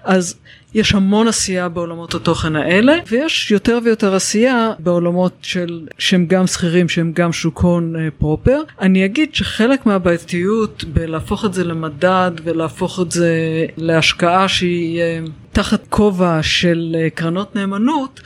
אז 0.03 0.35
יש 0.73 0.93
המון 0.93 1.27
עשייה 1.27 1.69
בעולמות 1.69 2.15
התוכן 2.15 2.56
האלה, 2.56 2.93
ויש 3.08 3.51
יותר 3.51 3.80
ויותר 3.84 4.15
עשייה 4.15 4.71
בעולמות 4.80 5.34
של, 5.41 5.88
שהם 5.97 6.25
גם 6.25 6.47
שכירים, 6.47 6.89
שהם 6.89 7.12
גם 7.15 7.34
שוק 7.34 7.60
הון 7.60 7.95
אה, 7.95 8.08
פרופר. 8.17 8.62
אני 8.82 9.06
אגיד 9.06 9.36
שחלק 9.36 9.86
מהבעייתיות 9.86 10.84
בלהפוך 10.93 11.45
את 11.45 11.53
זה 11.53 11.63
למדד 11.63 12.32
ולהפוך 12.43 12.99
את 12.99 13.12
זה 13.12 13.36
להשקעה 13.77 14.47
שהיא 14.47 15.01
אה, 15.01 15.19
תחת 15.51 15.88
כובע 15.89 16.43
של 16.43 16.95
אה, 16.99 17.10
קרנות 17.10 17.56
נאמנות, 17.56 18.21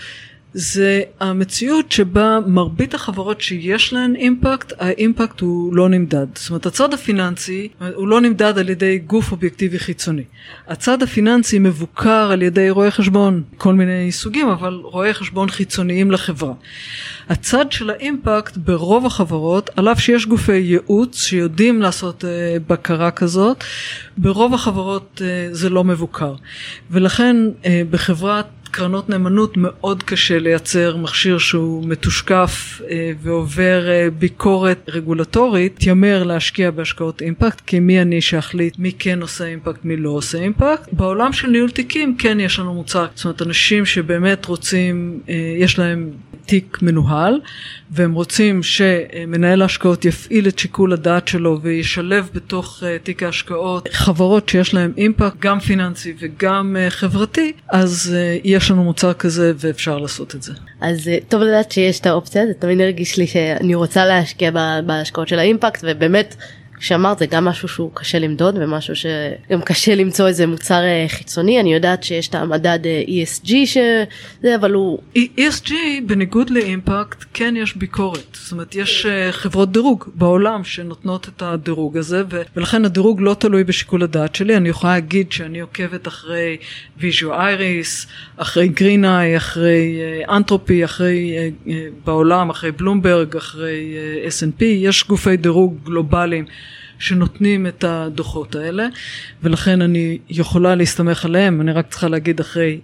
זה 0.53 1.01
המציאות 1.19 1.91
שבה 1.91 2.39
מרבית 2.47 2.93
החברות 2.93 3.41
שיש 3.41 3.93
להן 3.93 4.15
אימפקט, 4.15 4.73
האימפקט 4.79 5.39
הוא 5.39 5.75
לא 5.75 5.89
נמדד. 5.89 6.25
זאת 6.35 6.49
אומרת 6.49 6.65
הצד 6.65 6.93
הפיננסי 6.93 7.67
הוא 7.95 8.07
לא 8.07 8.21
נמדד 8.21 8.57
על 8.57 8.69
ידי 8.69 8.97
גוף 8.97 9.31
אובייקטיבי 9.31 9.79
חיצוני. 9.79 10.23
הצד 10.67 11.03
הפיננסי 11.03 11.59
מבוקר 11.59 12.29
על 12.31 12.41
ידי 12.41 12.69
רואי 12.69 12.91
חשבון, 12.91 13.43
כל 13.57 13.73
מיני 13.73 14.11
סוגים, 14.11 14.49
אבל 14.49 14.73
רואי 14.83 15.13
חשבון 15.13 15.49
חיצוניים 15.49 16.11
לחברה. 16.11 16.53
הצד 17.29 17.71
של 17.71 17.89
האימפקט 17.89 18.57
ברוב 18.57 19.05
החברות, 19.05 19.69
על 19.75 19.91
אף 19.91 19.99
שיש 19.99 20.25
גופי 20.25 20.57
ייעוץ 20.57 21.21
שיודעים 21.21 21.81
לעשות 21.81 22.23
uh, 22.23 22.27
בקרה 22.67 23.11
כזאת, 23.11 23.63
ברוב 24.17 24.53
החברות 24.53 25.21
uh, 25.21 25.55
זה 25.55 25.69
לא 25.69 25.83
מבוקר. 25.83 26.33
ולכן 26.91 27.35
uh, 27.63 27.65
בחברת 27.89 28.45
קרנות 28.71 29.09
נאמנות 29.09 29.57
מאוד 29.57 30.03
קשה 30.03 30.39
לייצר 30.39 30.97
מכשיר 30.97 31.37
שהוא 31.37 31.87
מתושקף 31.87 32.81
אה, 32.89 33.11
ועובר 33.21 33.89
אה, 33.89 34.07
ביקורת 34.19 34.89
רגולטורית, 34.89 35.75
תיאמר 35.75 36.23
להשקיע 36.23 36.71
בהשקעות 36.71 37.21
אימפקט, 37.21 37.61
כי 37.67 37.79
מי 37.79 38.01
אני 38.01 38.21
שאחליט 38.21 38.79
מי 38.79 38.91
כן 38.99 39.21
עושה 39.21 39.45
אימפקט, 39.45 39.85
מי 39.85 39.97
לא 39.97 40.09
עושה 40.09 40.37
אימפקט. 40.37 40.89
בעולם 40.93 41.33
של 41.33 41.47
ניהול 41.47 41.69
תיקים 41.69 42.15
כן 42.17 42.39
יש 42.39 42.59
לנו 42.59 42.73
מוצר, 42.73 43.05
זאת 43.15 43.25
אומרת 43.25 43.41
אנשים 43.41 43.85
שבאמת 43.85 44.45
רוצים, 44.45 45.19
אה, 45.29 45.53
יש 45.57 45.79
להם 45.79 46.09
תיק 46.45 46.77
מנוהל 46.81 47.39
והם 47.91 48.13
רוצים 48.13 48.63
שמנהל 48.63 49.61
ההשקעות 49.61 50.05
יפעיל 50.05 50.47
את 50.47 50.59
שיקול 50.59 50.93
הדעת 50.93 51.27
שלו 51.27 51.59
וישלב 51.61 52.29
בתוך 52.33 52.83
תיק 53.03 53.23
ההשקעות 53.23 53.89
חברות 53.91 54.49
שיש 54.49 54.73
להם 54.73 54.93
אימפקט 54.97 55.39
גם 55.39 55.59
פיננסי 55.59 56.13
וגם 56.19 56.75
חברתי, 56.89 57.51
אז 57.69 58.15
יש 58.43 58.61
יש 58.61 58.71
לנו 58.71 58.83
מוצר 58.83 59.13
כזה 59.13 59.53
ואפשר 59.57 59.97
לעשות 59.97 60.35
את 60.35 60.43
זה. 60.43 60.53
אז 60.81 61.07
אה, 61.07 61.17
טוב 61.27 61.41
לדעת 61.41 61.71
שיש 61.71 61.99
את 61.99 62.05
האופציה, 62.05 62.47
זה 62.47 62.53
תמיד 62.53 62.81
הרגיש 62.81 63.17
לי 63.17 63.27
שאני 63.27 63.75
רוצה 63.75 64.05
להשקיע 64.05 64.51
בהשקעות 64.85 65.27
של 65.27 65.39
האימפקט 65.39 65.83
ובאמת 65.87 66.35
שאמרת 66.81 67.19
זה 67.19 67.25
גם 67.25 67.45
משהו 67.45 67.67
שהוא 67.67 67.91
קשה 67.93 68.19
למדוד 68.19 68.57
ומשהו 68.57 68.95
שגם 68.95 69.61
קשה 69.61 69.95
למצוא 69.95 70.27
איזה 70.27 70.47
מוצר 70.47 70.83
אה, 70.83 71.05
חיצוני. 71.07 71.59
אני 71.59 71.73
יודעת 71.73 72.03
שיש 72.03 72.27
את 72.27 72.35
המדד 72.35 72.79
אה, 72.85 73.03
ESG 73.07 73.49
שזה 73.65 74.55
אבל 74.55 74.73
הוא 74.73 74.99
ESG 75.17 75.71
בניגוד 76.05 76.49
לאימפקט 76.49 77.25
כן 77.33 77.53
יש 77.57 77.75
ביקורת. 77.75 78.27
זאת 78.33 78.51
אומרת 78.51 78.75
יש 78.75 79.05
אה, 79.05 79.31
חברות 79.31 79.71
דירוג 79.71 80.05
בעולם 80.15 80.63
שנותנות 80.63 81.27
את 81.29 81.41
הדירוג 81.41 81.97
הזה 81.97 82.23
ולכן 82.55 82.85
הדירוג 82.85 83.21
לא 83.21 83.33
תלוי 83.33 83.63
בשיקול 83.63 84.03
הדעת 84.03 84.35
שלי. 84.35 84.57
אני 84.57 84.69
יכולה 84.69 84.93
להגיד 84.93 85.31
שאני 85.31 85.59
עוקבת 85.59 86.07
אחרי 86.07 86.57
ויז'ו 86.97 87.33
אייריס 87.33 88.07
אחרי 88.37 88.67
גרין 88.67 89.05
איי 89.05 89.37
אחרי 89.37 89.99
אנתרופי 90.29 90.85
אחרי 90.85 91.51
בעולם 92.05 92.49
אחרי 92.49 92.71
בלומברג 92.71 93.35
אחרי 93.35 93.95
S&P 94.27 94.63
יש 94.63 95.07
גופי 95.07 95.37
דירוג 95.37 95.77
גלובליים 95.83 96.45
שנותנים 97.01 97.67
את 97.67 97.83
הדוחות 97.83 98.55
האלה 98.55 98.87
ולכן 99.43 99.81
אני 99.81 100.17
יכולה 100.29 100.75
להסתמך 100.75 101.25
עליהם 101.25 101.61
אני 101.61 101.71
רק 101.71 101.87
צריכה 101.89 102.07
להגיד 102.07 102.39
אחרי 102.39 102.79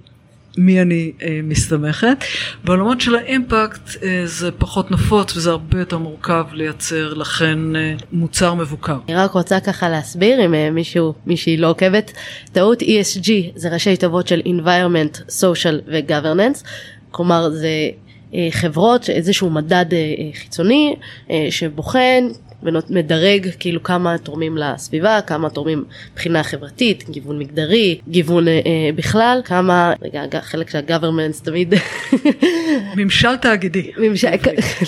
מי 0.57 0.81
אני 0.81 1.11
אה, 1.21 1.39
מסתמכת. 1.43 2.17
בעולמות 2.63 3.01
של 3.01 3.15
האימפקט 3.15 4.03
אה, 4.03 4.21
זה 4.25 4.51
פחות 4.51 4.91
נפוץ 4.91 5.37
וזה 5.37 5.49
הרבה 5.49 5.79
יותר 5.79 5.97
מורכב 5.97 6.45
לייצר 6.53 7.13
לכן 7.13 7.75
אה, 7.75 7.93
מוצר 8.11 8.53
מבוקר. 8.53 8.97
אני 9.07 9.15
רק 9.15 9.31
רוצה 9.31 9.59
ככה 9.59 9.89
להסביר 9.89 10.45
אם 10.45 10.53
אה, 10.53 10.71
מישהו, 10.71 11.13
מישהי 11.25 11.57
לא 11.57 11.69
עוקבת, 11.69 12.11
טעות 12.51 12.81
ESG 12.81 13.29
זה 13.55 13.69
ראשי 13.69 13.97
תיבות 13.97 14.27
של 14.27 14.41
environment, 14.45 15.17
social 15.41 15.75
ו-governance, 15.87 16.63
כלומר 17.11 17.49
זה 17.49 17.69
אה, 18.33 18.47
חברות, 18.51 19.09
איזשהו 19.09 19.49
מדד 19.49 19.85
אה, 19.93 19.97
אה, 19.97 20.29
חיצוני 20.33 20.95
שבוחן 21.49 22.27
ומדרג 22.63 23.49
כאילו 23.59 23.83
כמה 23.83 24.17
תורמים 24.17 24.57
לסביבה, 24.57 25.19
כמה 25.27 25.49
תורמים 25.49 25.83
מבחינה 26.13 26.43
חברתית, 26.43 27.09
גיוון 27.09 27.39
מגדרי, 27.39 27.99
גיוון 28.07 28.47
אה, 28.47 28.53
אה 28.53 28.89
בכלל, 28.95 29.41
כמה, 29.45 29.93
רגע, 30.01 30.41
חלק 30.41 30.69
של 30.69 30.77
ה-governments 30.77 31.43
תמיד. 31.43 31.73
ממשל 32.97 33.35
תאגידי. 33.35 33.91
ממשל, 33.97 34.27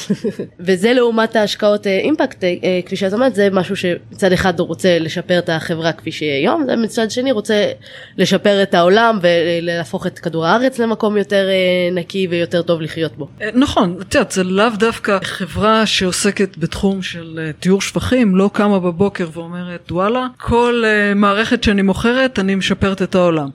וזה 0.60 0.93
לעומת 0.93 1.36
ההשקעות 1.36 1.88
אימפקט, 1.88 2.43
אה, 2.43 2.55
אה, 2.63 2.79
כפי 2.86 2.95
שאת 2.95 3.13
אומרת, 3.13 3.36
זה 3.36 3.49
משהו 3.51 3.75
שמצד 3.75 4.32
אחד 4.32 4.60
רוצה 4.60 4.99
לשפר 4.99 5.39
את 5.39 5.49
החברה 5.49 5.91
כפי 5.91 6.12
שהיא 6.12 6.32
היום, 6.32 6.65
ומצד 6.67 7.12
שני 7.12 7.32
רוצה 7.32 7.71
לשפר 8.17 8.63
את 8.63 8.73
העולם 8.73 9.19
ולהפוך 9.21 10.08
את 10.08 10.19
כדור 10.19 10.45
הארץ 10.45 10.79
למקום 10.79 11.17
יותר 11.17 11.47
אה, 11.49 11.91
נקי 11.91 12.27
ויותר 12.29 12.62
טוב 12.62 12.82
לחיות 12.82 13.17
בו. 13.17 13.27
אה, 13.41 13.49
נכון, 13.53 13.97
את 14.01 14.15
יודעת, 14.15 14.32
זה 14.32 14.43
לאו 14.43 14.69
דווקא 14.79 15.17
חברה 15.23 15.86
שעוסקת 15.86 16.58
בתחום 16.58 17.01
של 17.01 17.39
אה, 17.41 17.53
טיהור 17.60 17.82
שפכים 17.82 18.36
לא 18.36 18.50
קמה 18.54 18.80
בבוקר 18.80 19.30
ואומרת 19.34 19.91
וואלה 19.91 20.28
כל 20.38 20.84
uh, 20.86 21.17
מערכת 21.17 21.63
שאני 21.63 21.82
מוכרת 21.82 22.39
אני 22.39 22.56
משפרת 22.56 23.02
את 23.02 23.15
העולם. 23.15 23.50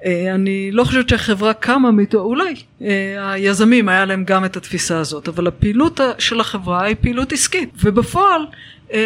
Uh, 0.00 0.04
אני 0.34 0.70
לא 0.72 0.84
חושבת 0.84 1.08
שהחברה 1.08 1.54
קמה 1.54 1.90
מתו, 1.90 2.20
אולי 2.20 2.54
uh, 2.54 2.84
היזמים 3.18 3.88
היה 3.88 4.04
להם 4.04 4.24
גם 4.24 4.44
את 4.44 4.56
התפיסה 4.56 4.98
הזאת 4.98 5.28
אבל 5.28 5.46
הפעילות 5.46 6.00
של 6.18 6.40
החברה 6.40 6.84
היא 6.84 6.96
פעילות 7.00 7.32
עסקית 7.32 7.70
ובפועל 7.82 8.46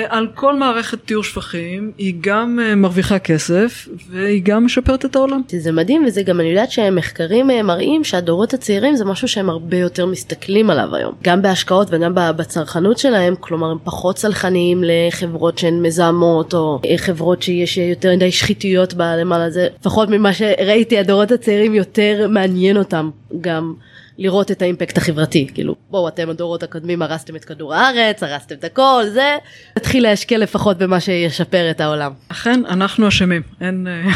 על 0.09 0.29
כל 0.35 0.57
מערכת 0.57 1.05
טיהור 1.05 1.25
שפכים 1.25 1.93
היא 1.99 2.15
גם 2.21 2.59
אה, 2.63 2.75
מרוויחה 2.75 3.19
כסף 3.19 3.89
והיא 4.11 4.43
גם 4.45 4.65
משפרת 4.65 5.05
את 5.05 5.17
העולם. 5.17 5.43
זה 5.49 5.73
מדהים 5.73 6.05
וזה 6.07 6.23
גם 6.23 6.41
אני 6.41 6.49
יודעת 6.49 6.71
שמחקרים 6.71 7.51
אה, 7.51 7.63
מראים 7.63 8.05
שהדורות 8.05 8.55
הצעירים 8.55 8.97
זה 8.97 9.05
משהו 9.05 9.29
שהם 9.29 9.51
הרבה 9.51 9.77
יותר 9.77 10.07
מסתכלים 10.07 10.71
עליו 10.71 10.95
היום 10.97 11.15
גם 11.23 11.43
בהשקעות 11.43 11.89
וגם 11.91 12.13
בצרכנות 12.15 12.99
שלהם 12.99 13.35
כלומר 13.41 13.71
הם 13.71 13.79
פחות 13.85 14.19
סלחניים 14.19 14.83
לחברות 14.87 15.59
שהן 15.59 15.83
מזהמות 15.83 16.55
או 16.55 16.81
חברות 16.97 17.43
שיש 17.43 17.79
יותר 17.79 18.13
מדי 18.17 18.33
שחיתויות 18.33 18.95
למעלה 18.95 19.51
זה 19.51 19.69
לפחות 19.81 20.09
ממה 20.09 20.33
שראיתי 20.33 20.99
הדורות 20.99 21.33
הצעירים 21.33 21.75
יותר 21.75 22.27
מעניין 22.29 22.77
אותם 22.77 23.11
גם. 23.41 23.75
לראות 24.19 24.51
את 24.51 24.63
האימפקט 24.63 24.99
החברתי 24.99 25.47
כאילו 25.55 25.75
בואו 25.91 26.09
אתם 26.09 26.31
הדורות 26.31 26.63
הקודמים 26.63 27.03
הרסתם 27.03 27.37
את 27.37 27.45
כדור 27.45 27.75
הארץ 27.75 28.23
הרסתם 28.23 28.55
את 28.55 28.65
הכל 28.65 29.05
זה 29.13 29.37
תתחיל 29.75 30.03
להשקיע 30.03 30.39
לפחות 30.39 30.79
במה 30.79 31.01
שישפר 31.01 31.71
את 31.71 31.81
העולם. 31.81 32.13
אכן 32.29 32.61
אנחנו 32.69 33.09
אשמים 33.09 33.43
אין 33.61 33.87
אה, 33.87 34.11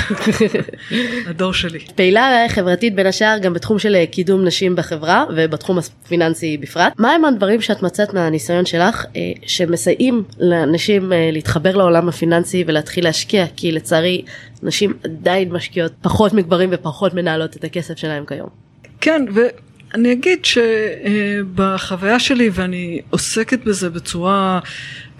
הדור 1.30 1.52
שלי. 1.52 1.78
פעילה 1.94 2.46
חברתית 2.48 2.94
בין 2.94 3.06
השאר 3.06 3.38
גם 3.42 3.54
בתחום 3.54 3.78
של 3.78 3.94
אה, 3.94 4.06
קידום 4.06 4.44
נשים 4.44 4.76
בחברה 4.76 5.24
ובתחום 5.36 5.78
הפיננסי 5.78 6.56
בפרט 6.56 6.92
מה 6.98 7.12
הם 7.12 7.24
הדברים 7.24 7.60
שאת 7.60 7.82
מצאת 7.82 8.14
מהניסיון 8.14 8.66
שלך 8.66 9.04
אה, 9.16 9.20
שמסייעים 9.46 10.22
לאנשים 10.38 11.12
להתחבר 11.32 11.76
לעולם 11.76 12.08
הפיננסי 12.08 12.64
ולהתחיל 12.66 13.04
להשקיע 13.04 13.46
כי 13.56 13.72
לצערי 13.72 14.22
נשים 14.62 14.92
עדיין 15.04 15.52
משקיעות 15.52 15.92
פחות 16.02 16.32
מגברים 16.32 16.68
ופחות 16.72 17.14
מנהלות 17.14 17.56
את 17.56 17.64
הכסף 17.64 17.98
שלהם 17.98 18.24
כיום. 18.26 18.48
כן 19.00 19.24
אני 19.94 20.12
אגיד 20.12 20.44
שבחוויה 20.44 22.18
שלי 22.18 22.50
ואני 22.52 23.00
עוסקת 23.10 23.64
בזה 23.64 23.90
בצורה 23.90 24.60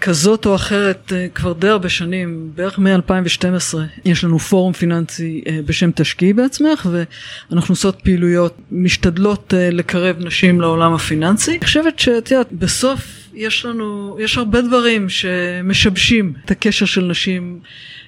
כזאת 0.01 0.45
או 0.45 0.55
אחרת 0.55 1.13
אה, 1.15 1.27
כבר 1.35 1.53
די 1.53 1.67
הרבה 1.67 1.89
שנים, 1.89 2.51
בערך 2.55 2.79
מ-2012 2.79 3.77
יש 4.05 4.23
לנו 4.23 4.39
פורום 4.39 4.73
פיננסי 4.73 5.41
אה, 5.47 5.59
בשם 5.65 5.91
תשקיעי 5.95 6.33
בעצמך 6.33 6.89
ואנחנו 6.91 7.71
עושות 7.71 8.01
פעילויות, 8.03 8.57
משתדלות 8.71 9.53
אה, 9.53 9.69
לקרב 9.71 10.15
נשים 10.19 10.61
לעולם 10.61 10.93
הפיננסי. 10.93 11.51
אני 11.51 11.65
חושבת 11.65 11.99
שאת 11.99 12.31
יודעת, 12.31 12.51
בסוף 12.51 13.29
יש 13.33 13.65
לנו, 13.65 14.17
יש 14.19 14.37
הרבה 14.37 14.61
דברים 14.61 15.09
שמשבשים 15.09 16.33
את 16.45 16.51
הקשר 16.51 16.85
של 16.85 17.01
נשים 17.01 17.59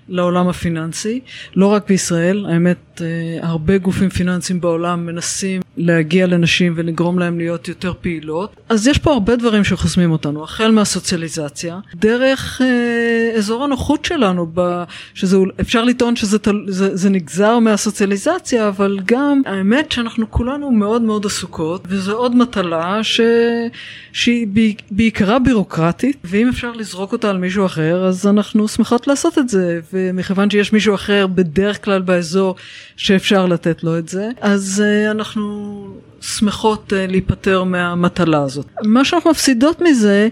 לעולם 0.10 0.48
הפיננסי, 0.48 1.20
לא 1.56 1.68
רק 1.68 1.88
בישראל, 1.88 2.46
האמת 2.50 3.02
הרבה 3.42 3.78
גופים 3.78 4.10
פיננסיים 4.10 4.62
בעולם 4.62 5.06
מנסים 5.06 5.62
להגיע 5.78 6.28
לנשים 6.28 6.74
ולגרום 6.76 7.20
להם 7.20 7.38
להיות 7.38 7.68
יותר 7.68 7.94
פעילות. 8.02 8.56
אז 8.70 8.88
יש 8.88 8.98
פה 8.98 9.14
הרבה 9.14 9.36
דברים 9.36 9.64
שחוסמים 9.64 10.12
אותנו, 10.12 10.44
החל 10.44 10.72
מהסוציאליזציה, 10.72 11.80
דרך 11.96 12.62
אה, 12.62 13.38
אזור 13.38 13.64
הנוחות 13.64 14.06
שלנו, 14.06 14.48
ב, 14.54 14.84
שזה, 15.14 15.38
אפשר 15.62 15.84
לטעון 15.84 16.16
שזה 16.16 16.38
זה, 16.68 16.96
זה 16.96 17.10
נגזר 17.10 17.60
מהסוציאליזציה, 17.60 18.68
אבל 18.68 19.00
גם 19.06 19.42
האמת 19.46 19.92
שאנחנו 19.92 20.32
כולנו 20.32 20.72
מאוד 20.72 21.02
מאוד 21.02 21.26
עסוקות, 21.26 21.84
וזו 21.90 22.18
עוד 22.18 22.36
מטלה 22.36 23.04
ש, 23.04 23.22
שהיא 24.14 24.48
בעיקרה 24.92 25.40
בירוקרטית, 25.40 26.18
ואם 26.24 26.50
אפשר 26.50 26.72
לזרוק 26.72 27.12
אותה 27.12 27.30
על 27.30 27.38
מישהו 27.38 27.66
אחר, 27.66 28.06
אז 28.06 28.28
אנחנו 28.28 28.68
שמחות 28.68 29.08
לעשות 29.08 29.38
את 29.38 29.50
זה, 29.50 29.80
ומכיוון 29.94 30.50
שיש 30.50 30.74
מישהו 30.74 30.96
אחר 30.96 31.28
בדרך 31.28 31.86
כלל 31.86 32.02
באזור 32.02 32.56
שאפשר 32.98 33.46
לתת 33.46 33.84
לו 33.84 33.98
את 33.98 34.10
זה, 34.10 34.30
אז 34.42 34.84
אה, 34.86 35.12
אנחנו 35.12 35.61
שמחות 36.22 36.94
אה, 36.94 37.08
להיפטר 37.08 37.64
מהמטלה 37.64 38.44
הזאת. 38.44 38.66
מה 38.84 39.06
שאנחנו 39.06 39.32
מפסידות 39.32 39.82
מזה 39.82 40.30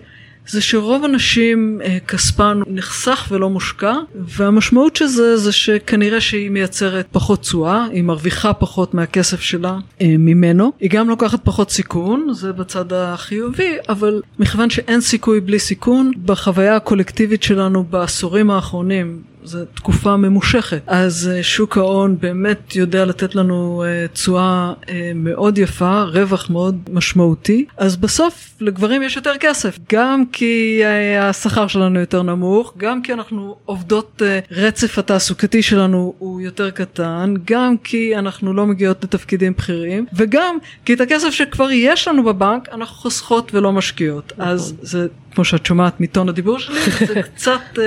זה 0.50 0.62
שרוב 0.62 1.06
הנשים 1.06 1.82
אה, 1.84 1.98
כספן 2.08 2.62
נחסך 2.68 3.28
ולא 3.32 3.50
מושקע, 3.50 3.94
והמשמעות 4.16 4.96
של 4.96 5.06
זה 5.06 5.38
זה 5.38 5.52
שכנראה 5.52 6.22
שהיא 6.22 6.50
מייצרת 6.50 7.08
פחות 7.12 7.42
תשואה, 7.42 7.86
היא 7.92 8.04
מרוויחה 8.04 8.54
פחות 8.54 8.94
מהכסף 8.94 9.42
שלה 9.42 9.78
אה, 10.02 10.16
ממנו, 10.20 10.72
היא 10.80 10.90
גם 10.90 11.10
לוקחת 11.10 11.40
פחות 11.44 11.72
סיכון, 11.72 12.28
זה 12.34 12.54
בצד 12.54 12.94
החיובי, 12.94 13.76
אבל 13.90 14.22
מכיוון 14.40 14.70
שאין 14.70 15.02
סיכוי 15.02 15.40
בלי 15.40 15.60
סיכון, 15.60 16.12
בחוויה 16.26 16.76
הקולקטיבית 16.76 17.44
שלנו 17.44 17.84
בעשורים 17.84 18.52
האחרונים 18.52 19.22
זו 19.44 19.66
תקופה 19.76 20.18
ממושכת. 20.18 20.82
אז 20.88 21.32
אה, 21.34 21.44
שוק 21.44 21.78
ההון 21.78 22.18
באמת 22.20 22.76
יודע 22.76 23.06
לתת 23.06 23.36
לנו 23.36 23.84
אה, 23.88 24.08
תשואה 24.08 24.74
אה, 24.90 25.12
מאוד 25.16 25.58
יפה, 25.58 26.04
רווח 26.04 26.50
מאוד 26.50 26.80
משמעותי. 26.92 27.66
אז 27.78 27.96
בסוף 27.96 28.56
לגברים 28.62 29.04
יש 29.04 29.16
יותר 29.16 29.34
כסף, 29.40 29.80
גם 29.94 30.24
כי 30.32 30.82
השכר 31.20 31.68
שלנו 31.68 32.00
יותר 32.00 32.24
נמוך, 32.24 32.74
גם 32.78 33.02
כי 33.02 33.14
אנחנו 33.14 33.56
עובדות, 33.66 34.22
רצף 34.52 34.98
התעסוקתי 34.98 35.62
שלנו 35.62 36.14
הוא 36.18 36.42
יותר 36.42 36.70
קטן, 36.70 37.34
גם 37.46 37.78
כי 37.78 38.16
אנחנו 38.16 38.54
לא 38.54 38.66
מגיעות 38.66 39.04
לתפקידים 39.04 39.54
בכירים, 39.54 40.06
וגם 40.14 40.58
כי 40.86 40.94
את 40.94 41.02
הכסף 41.02 41.30
שכבר 41.30 41.72
יש 41.72 42.08
לנו 42.08 42.24
בבנק 42.24 42.70
אנחנו 42.72 42.96
חוסכות 42.96 43.54
ולא 43.54 43.72
משקיעות. 43.72 44.34
אז 44.38 44.74
נכון. 44.74 44.86
זה 44.86 45.08
כמו 45.36 45.46
שאת 45.46 45.66
שומעת 45.66 46.02
מטון 46.02 46.30
הדיבור 46.30 46.60
שלי, 46.60 46.80
זה 47.08 47.22
קצת 47.36 47.62
uh, 47.76 47.80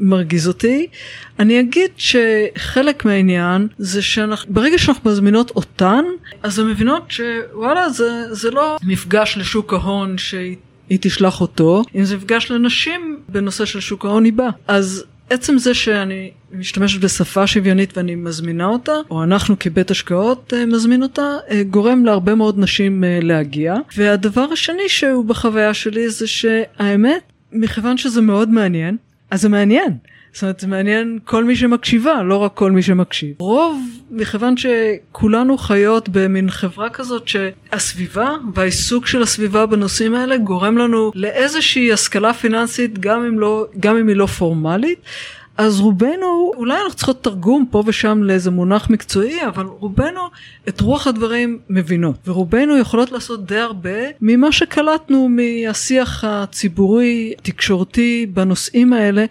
מרגיז 0.00 0.48
אותי. 0.48 0.86
אני 1.38 1.60
אגיד 1.60 1.90
שחלק 1.96 3.04
מהעניין 3.04 3.68
זה 3.78 4.02
שברגע 4.02 4.78
שאנחנו 4.78 5.10
מזמינות 5.10 5.50
אותן, 5.50 6.04
אז 6.42 6.58
הן 6.58 6.66
מבינות 6.66 7.02
שוואלה 7.08 7.88
זה, 7.88 8.34
זה 8.34 8.50
לא 8.50 8.76
מפגש 8.82 9.36
לשוק 9.36 9.72
ההון 9.72 10.18
שהיא... 10.18 10.56
היא 10.88 10.98
תשלח 11.00 11.40
אותו, 11.40 11.82
אם 11.94 12.04
זה 12.04 12.16
מפגש 12.16 12.50
לנשים 12.50 13.20
בנושא 13.28 13.64
של 13.64 13.80
שוק 13.80 14.04
ההון 14.04 14.24
היא 14.24 14.32
באה. 14.32 14.50
אז 14.68 15.04
עצם 15.30 15.58
זה 15.58 15.74
שאני 15.74 16.30
משתמשת 16.52 17.00
בשפה 17.00 17.46
שוויונית 17.46 17.96
ואני 17.96 18.14
מזמינה 18.14 18.66
אותה, 18.66 18.92
או 19.10 19.22
אנחנו 19.22 19.58
כבית 19.58 19.90
השקעות 19.90 20.52
אה, 20.56 20.66
מזמין 20.66 21.02
אותה, 21.02 21.36
אה, 21.50 21.62
גורם 21.62 22.04
להרבה 22.04 22.34
מאוד 22.34 22.58
נשים 22.58 23.04
אה, 23.04 23.18
להגיע. 23.22 23.74
והדבר 23.96 24.46
השני 24.52 24.88
שהוא 24.88 25.24
בחוויה 25.24 25.74
שלי 25.74 26.10
זה 26.10 26.26
שהאמת, 26.26 27.22
מכיוון 27.52 27.96
שזה 27.96 28.20
מאוד 28.20 28.50
מעניין, 28.50 28.96
אז 29.30 29.40
זה 29.40 29.48
מעניין. 29.48 29.96
זאת 30.32 30.42
אומרת, 30.42 30.60
זה 30.60 30.66
מעניין 30.66 31.18
כל 31.24 31.44
מי 31.44 31.56
שמקשיבה, 31.56 32.22
לא 32.22 32.36
רק 32.36 32.54
כל 32.54 32.70
מי 32.72 32.82
שמקשיב. 32.82 33.34
רוב, 33.38 33.82
מכיוון 34.10 34.54
שכולנו 34.56 35.58
חיות 35.58 36.08
במין 36.08 36.50
חברה 36.50 36.90
כזאת 36.90 37.28
שהסביבה 37.28 38.34
והעיסוק 38.54 39.06
של 39.06 39.22
הסביבה 39.22 39.66
בנושאים 39.66 40.14
האלה 40.14 40.36
גורם 40.36 40.78
לנו 40.78 41.12
לאיזושהי 41.14 41.92
השכלה 41.92 42.34
פיננסית, 42.34 42.98
גם 42.98 43.24
אם, 43.24 43.38
לא, 43.38 43.66
גם 43.80 43.96
אם 43.96 44.08
היא 44.08 44.16
לא 44.16 44.26
פורמלית. 44.26 44.98
אז 45.60 45.80
רובנו, 45.80 46.52
אולי 46.56 46.78
אנחנו 46.82 46.94
צריכות 46.94 47.24
תרגום 47.24 47.66
פה 47.70 47.82
ושם 47.86 48.22
לאיזה 48.22 48.50
מונח 48.50 48.90
מקצועי, 48.90 49.46
אבל 49.46 49.64
רובנו 49.64 50.20
את 50.68 50.80
רוח 50.80 51.06
הדברים 51.06 51.58
מבינות. 51.70 52.16
ורובנו 52.26 52.78
יכולות 52.78 53.12
לעשות 53.12 53.46
די 53.46 53.58
הרבה 53.58 53.98
ממה 54.20 54.52
שקלטנו 54.52 55.28
מהשיח 55.28 56.24
הציבורי, 56.24 57.32
תקשורתי, 57.42 58.26
בנושאים 58.34 58.92
האלה, 58.92 59.24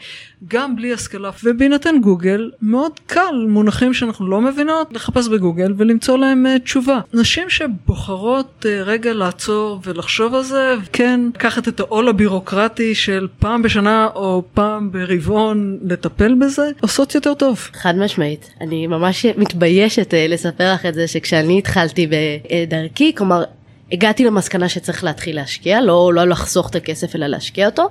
גם 0.47 0.75
בלי 0.75 0.93
השכלה. 0.93 1.29
ובהינתן 1.43 1.95
גוגל, 2.01 2.51
מאוד 2.61 2.91
קל 3.07 3.45
מונחים 3.47 3.93
שאנחנו 3.93 4.27
לא 4.27 4.41
מבינות, 4.41 4.93
לחפש 4.93 5.27
בגוגל 5.27 5.73
ולמצוא 5.77 6.17
להם 6.17 6.45
uh, 6.45 6.59
תשובה. 6.59 6.99
נשים 7.13 7.49
שבוחרות 7.49 8.65
uh, 8.65 8.67
רגע 8.85 9.13
לעצור 9.13 9.79
ולחשוב 9.85 10.35
על 10.35 10.43
זה, 10.43 10.75
כן, 10.93 11.21
לקחת 11.35 11.67
את 11.67 11.79
העול 11.79 12.07
הבירוקרטי 12.07 12.95
של 12.95 13.27
פעם 13.39 13.61
בשנה 13.61 14.07
או 14.15 14.43
פעם 14.53 14.91
ברבעון 14.91 15.77
לטפל 15.83 16.18
בזה, 16.27 16.69
עושות 16.81 17.15
יותר 17.15 17.33
טוב. 17.33 17.57
חד 17.73 17.95
משמעית. 17.97 18.49
אני 18.61 18.87
ממש 18.87 19.25
מתביישת 19.25 20.13
uh, 20.13 20.31
לספר 20.31 20.73
לך 20.73 20.85
את 20.85 20.93
זה 20.93 21.07
שכשאני 21.07 21.59
התחלתי 21.59 22.07
בדרכי, 22.07 23.15
כלומר, 23.15 23.43
הגעתי 23.91 24.25
למסקנה 24.25 24.69
שצריך 24.69 25.03
להתחיל 25.03 25.35
להשקיע, 25.35 25.81
לא, 25.81 26.11
לא 26.13 26.27
לחסוך 26.27 26.69
את 26.69 26.75
הכסף 26.75 27.15
אלא 27.15 27.27
להשקיע 27.27 27.65
אותו, 27.65 27.89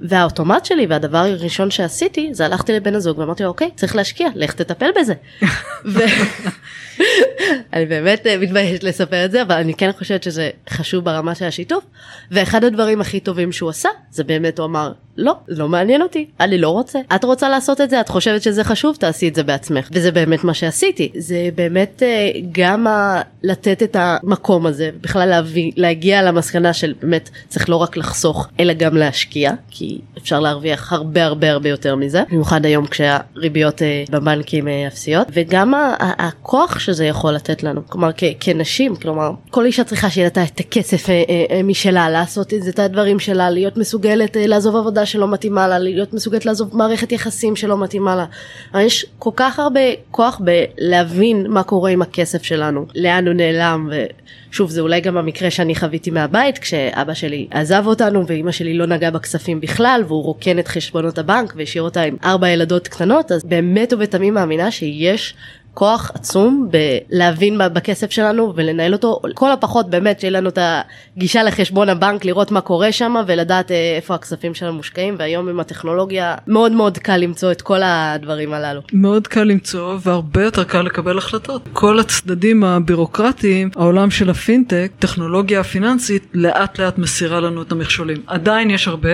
והאוטומט 0.00 0.64
שלי 0.64 0.86
והדבר 0.86 1.18
הראשון 1.18 1.70
שעשיתי 1.70 2.28
זה 2.32 2.44
הלכתי 2.44 2.72
לבן 2.72 2.94
הזוג 2.94 3.18
ואמרתי 3.18 3.42
לו 3.42 3.48
אוקיי 3.48 3.70
צריך 3.76 3.96
להשקיע 3.96 4.28
לך 4.34 4.52
תטפל 4.52 4.90
בזה. 5.00 5.14
אני 7.72 7.86
באמת 7.86 8.26
אה, 8.26 8.38
מתביישת 8.38 8.82
לספר 8.82 9.24
את 9.24 9.30
זה 9.30 9.42
אבל 9.42 9.54
אני 9.54 9.74
כן 9.74 9.90
חושבת 9.98 10.22
שזה 10.22 10.50
חשוב 10.70 11.04
ברמה 11.04 11.34
של 11.34 11.44
השיתוף 11.44 11.84
ואחד 12.30 12.64
הדברים 12.64 13.00
הכי 13.00 13.20
טובים 13.20 13.52
שהוא 13.52 13.70
עשה 13.70 13.88
זה 14.10 14.24
באמת 14.24 14.58
הוא 14.58 14.66
אמר 14.66 14.92
לא 15.16 15.34
לא 15.48 15.68
מעניין 15.68 16.02
אותי. 16.02 16.26
אני 16.40 16.58
לא 16.58 16.68
רוצה. 16.68 16.98
את 17.14 17.24
רוצה 17.24 17.48
לעשות 17.48 17.80
את 17.80 17.90
זה? 17.90 18.00
את 18.00 18.08
חושבת 18.08 18.42
שזה 18.42 18.64
חשוב? 18.64 18.96
תעשי 18.96 19.28
את 19.28 19.34
זה 19.34 19.42
בעצמך. 19.42 19.88
וזה 19.92 20.10
באמת 20.12 20.44
מה 20.44 20.54
שעשיתי. 20.54 21.12
זה 21.18 21.48
באמת 21.54 22.02
אה, 22.02 22.30
גם 22.52 22.86
ה- 22.86 23.20
לתת 23.42 23.82
את 23.82 23.96
המקום 23.98 24.66
הזה 24.66 24.90
בכלל 25.00 25.28
להביא 25.28 25.72
להגיע 25.76 26.22
למסקנה 26.22 26.72
של 26.72 26.94
באמת 27.02 27.30
צריך 27.48 27.68
לא 27.68 27.76
רק 27.76 27.96
לחסוך 27.96 28.48
אלא 28.60 28.72
גם 28.72 28.96
להשקיע 28.96 29.52
כי 29.70 30.00
אפשר 30.18 30.40
להרוויח 30.40 30.92
הרבה 30.92 31.24
הרבה 31.24 31.50
הרבה 31.50 31.68
יותר 31.68 31.96
מזה. 31.96 32.22
במיוחד 32.30 32.66
היום 32.66 32.86
כשהריביות 32.86 33.82
אה, 33.82 34.04
בבנקים 34.10 34.68
אפסיות. 34.68 35.26
וגם 35.32 35.74
הכוח 36.00 36.78
שזה 36.78 37.04
יכול 37.06 37.32
לתת 37.32 37.62
לנו. 37.62 37.80
כלומר 37.88 38.10
כנשים 38.40 38.96
כלומר 38.96 39.30
כל 39.50 39.64
אישה 39.64 39.84
צריכה 39.84 40.10
שיהיה 40.10 40.28
לה 40.36 40.44
את 40.44 40.60
הכסף 40.60 41.10
אה, 41.10 41.22
אה, 41.28 41.44
אה, 41.56 41.62
משלה 41.62 42.10
לעשות 42.10 42.52
את 42.68 42.78
הדברים 42.78 43.18
שלה 43.18 43.50
להיות 43.50 43.76
מסוגלת 43.76 44.36
לעזוב 44.40 44.76
עבודה 44.76 45.01
שלא 45.06 45.28
מתאימה 45.28 45.68
לה 45.68 45.78
להיות 45.78 46.14
מסוגלת 46.14 46.46
לעזוב 46.46 46.76
מערכת 46.76 47.12
יחסים 47.12 47.56
שלא 47.56 47.78
מתאימה 47.78 48.16
לה. 48.16 48.26
יש 48.80 49.06
כל 49.18 49.30
כך 49.36 49.58
הרבה 49.58 49.80
כוח 50.10 50.40
בלהבין 50.44 51.46
מה 51.48 51.62
קורה 51.62 51.90
עם 51.90 52.02
הכסף 52.02 52.42
שלנו 52.42 52.86
לאן 52.94 53.26
הוא 53.26 53.34
נעלם. 53.34 53.90
ושוב 54.50 54.70
זה 54.70 54.80
אולי 54.80 55.00
גם 55.00 55.16
המקרה 55.16 55.50
שאני 55.50 55.74
חוויתי 55.74 56.10
מהבית 56.10 56.58
כשאבא 56.58 57.14
שלי 57.14 57.46
עזב 57.50 57.82
אותנו 57.86 58.26
ואימא 58.26 58.52
שלי 58.52 58.74
לא 58.74 58.86
נגעה 58.86 59.10
בכספים 59.10 59.60
בכלל 59.60 60.02
והוא 60.06 60.24
רוקן 60.24 60.58
את 60.58 60.68
חשבונות 60.68 61.18
הבנק 61.18 61.52
והשאיר 61.56 61.82
אותה 61.82 62.02
עם 62.02 62.16
ארבע 62.24 62.48
ילדות 62.48 62.88
קטנות 62.88 63.32
אז 63.32 63.44
באמת 63.44 63.92
ובתמים 63.92 64.34
מאמינה 64.34 64.70
שיש 64.70 65.34
כוח 65.74 66.10
עצום 66.14 66.68
בלהבין 66.70 67.60
בכסף 67.72 68.10
שלנו 68.10 68.52
ולנהל 68.56 68.92
אותו 68.92 69.20
כל 69.34 69.52
הפחות 69.52 69.90
באמת 69.90 70.20
שיהיה 70.20 70.30
לנו 70.30 70.48
את 70.48 70.58
הגישה 71.16 71.42
לחשבון 71.42 71.88
הבנק 71.88 72.24
לראות 72.24 72.50
מה 72.50 72.60
קורה 72.60 72.92
שם 72.92 73.14
ולדעת 73.26 73.70
אה, 73.70 73.96
איפה 73.96 74.14
הכספים 74.14 74.54
שלנו 74.54 74.72
מושקעים 74.72 75.16
והיום 75.18 75.48
עם 75.48 75.60
הטכנולוגיה 75.60 76.34
מאוד 76.46 76.72
מאוד 76.72 76.98
קל 76.98 77.16
למצוא 77.16 77.52
את 77.52 77.62
כל 77.62 77.80
הדברים 77.84 78.52
הללו. 78.54 78.80
מאוד 78.92 79.26
קל 79.26 79.44
למצוא 79.44 79.98
והרבה 80.02 80.42
יותר 80.42 80.64
קל 80.64 80.82
לקבל 80.82 81.18
החלטות. 81.18 81.68
כל 81.72 82.00
הצדדים 82.00 82.64
הבירוקרטיים 82.64 83.70
העולם 83.76 84.10
של 84.10 84.30
הפינטק 84.30 84.90
טכנולוגיה 84.98 85.60
הפיננסית 85.60 86.26
לאט 86.34 86.80
לאט 86.80 86.98
מסירה 86.98 87.40
לנו 87.40 87.62
את 87.62 87.72
המכשולים 87.72 88.22
עדיין 88.26 88.70
יש 88.70 88.88
הרבה 88.88 89.12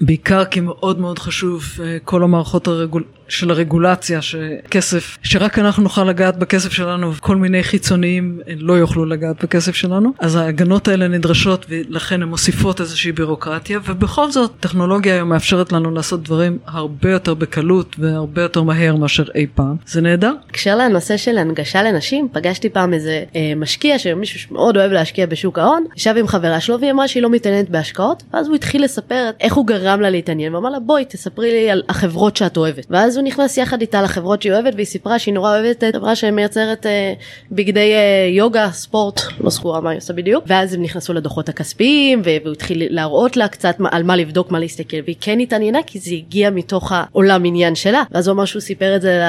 בעיקר 0.00 0.44
כי 0.44 0.60
מאוד 0.60 1.00
מאוד 1.00 1.18
חשוב 1.18 1.64
אה, 1.82 1.96
כל 2.04 2.22
המערכות 2.22 2.66
הרגול... 2.66 3.02
של 3.28 3.50
הרגולציה 3.50 4.22
שכסף 4.22 5.18
שרק 5.22 5.58
אנחנו 5.58 5.82
נוכל 5.82 6.04
לגעת 6.04 6.36
בכסף 6.36 6.72
שלנו 6.72 7.14
וכל 7.14 7.36
מיני 7.36 7.62
חיצוניים 7.62 8.40
לא 8.56 8.72
יוכלו 8.72 9.04
לגעת 9.04 9.44
בכסף 9.44 9.74
שלנו. 9.74 10.12
אז 10.18 10.36
ההגנות 10.36 10.88
האלה 10.88 11.08
נדרשות 11.08 11.66
ולכן 11.68 12.22
הן 12.22 12.28
מוסיפות 12.28 12.80
איזושהי 12.80 13.12
בירוקרטיה. 13.12 13.78
ובכל 13.84 14.30
זאת 14.30 14.52
טכנולוגיה 14.60 15.14
היום 15.14 15.28
מאפשרת 15.28 15.72
לנו 15.72 15.90
לעשות 15.90 16.22
דברים 16.22 16.58
הרבה 16.66 17.10
יותר 17.10 17.34
בקלות 17.34 17.96
והרבה 17.98 18.42
יותר 18.42 18.62
מהר 18.62 18.96
מאשר 18.96 19.24
אי 19.34 19.46
פעם. 19.54 19.76
זה 19.86 20.00
נהדר. 20.00 20.32
בהקשר 20.46 20.76
לנושא 20.76 21.16
של 21.16 21.38
הנגשה 21.38 21.82
לנשים 21.82 22.28
פגשתי 22.32 22.70
פעם 22.70 22.94
איזה 22.94 23.24
אה, 23.36 23.52
משקיע 23.56 23.98
שמישהו 23.98 24.40
שמאוד 24.40 24.76
אוהב 24.76 24.92
להשקיע 24.92 25.26
בשוק 25.26 25.58
ההון 25.58 25.84
ישב 25.96 26.14
עם 26.18 26.28
חברה 26.28 26.60
שלו 26.60 26.80
והיא 26.80 26.90
אמרה 26.90 27.08
שהיא 27.08 27.22
לא 27.22 27.30
מתעניינת 27.30 27.70
בהשקעות 27.70 28.22
ואז 28.32 28.46
הוא 28.46 28.56
התחיל 28.56 28.84
לספר 28.84 29.30
איך 29.40 29.54
הוא 29.54 29.66
גרם 29.84 30.00
לה 30.00 30.10
להתעניין 30.10 30.54
ואמר 30.54 30.70
לה 30.70 30.78
בואי 30.80 31.04
תספרי 31.04 31.50
לי 31.50 31.70
על 31.70 31.82
החברות 31.88 32.36
שאת 32.36 32.56
אוהבת. 32.56 32.86
ואז 32.90 33.16
הוא 33.16 33.24
נכנס 33.24 33.56
יחד 33.56 33.80
איתה 33.80 34.02
לחברות 34.02 34.42
שהיא 34.42 34.52
אוהבת 34.52 34.74
והיא 34.74 34.86
סיפרה 34.86 35.18
שהיא 35.18 35.34
נורא 35.34 35.58
אוהבת 35.58 35.84
את 35.84 35.94
חברה 35.94 36.16
שמייצרת 36.16 36.86
אה, 36.86 37.12
בגדי 37.50 37.92
אה, 37.94 38.28
יוגה 38.30 38.70
ספורט 38.72 39.20
לא 39.40 39.50
זכורה 39.50 39.80
מה 39.80 39.90
היא 39.90 39.98
עושה 39.98 40.12
בדיוק. 40.12 40.44
ואז 40.46 40.74
הם 40.74 40.82
נכנסו 40.82 41.12
לדוחות 41.12 41.48
הכספיים 41.48 42.22
והוא 42.24 42.52
התחיל 42.52 42.82
להראות 42.90 43.36
לה 43.36 43.48
קצת 43.48 43.76
על 43.90 44.02
מה 44.02 44.16
לבדוק 44.16 44.50
מה 44.50 44.58
להסתכל 44.58 44.96
והיא 45.04 45.16
כן 45.20 45.40
התעניינה 45.40 45.78
כי 45.86 45.98
זה 45.98 46.14
הגיע 46.14 46.50
מתוך 46.50 46.92
העולם 46.92 47.44
עניין 47.44 47.74
שלה. 47.74 48.02
ואז 48.10 48.28
הוא 48.28 48.34
אמר 48.34 48.44
שהוא 48.44 48.60
סיפר 48.60 48.96
את 48.96 49.02
זה 49.02 49.22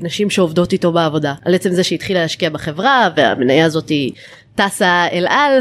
לנשים 0.00 0.30
שעובדות 0.30 0.72
איתו 0.72 0.92
בעבודה 0.92 1.34
על 1.44 1.54
עצם 1.54 1.72
זה 1.72 1.84
שהיא 1.84 1.96
התחילה 1.96 2.20
להשקיע 2.20 2.50
בחברה 2.50 3.08
והמניה 3.16 3.66
הזאת 3.66 3.92
טסה 4.58 5.06
אל 5.12 5.26
על, 5.28 5.52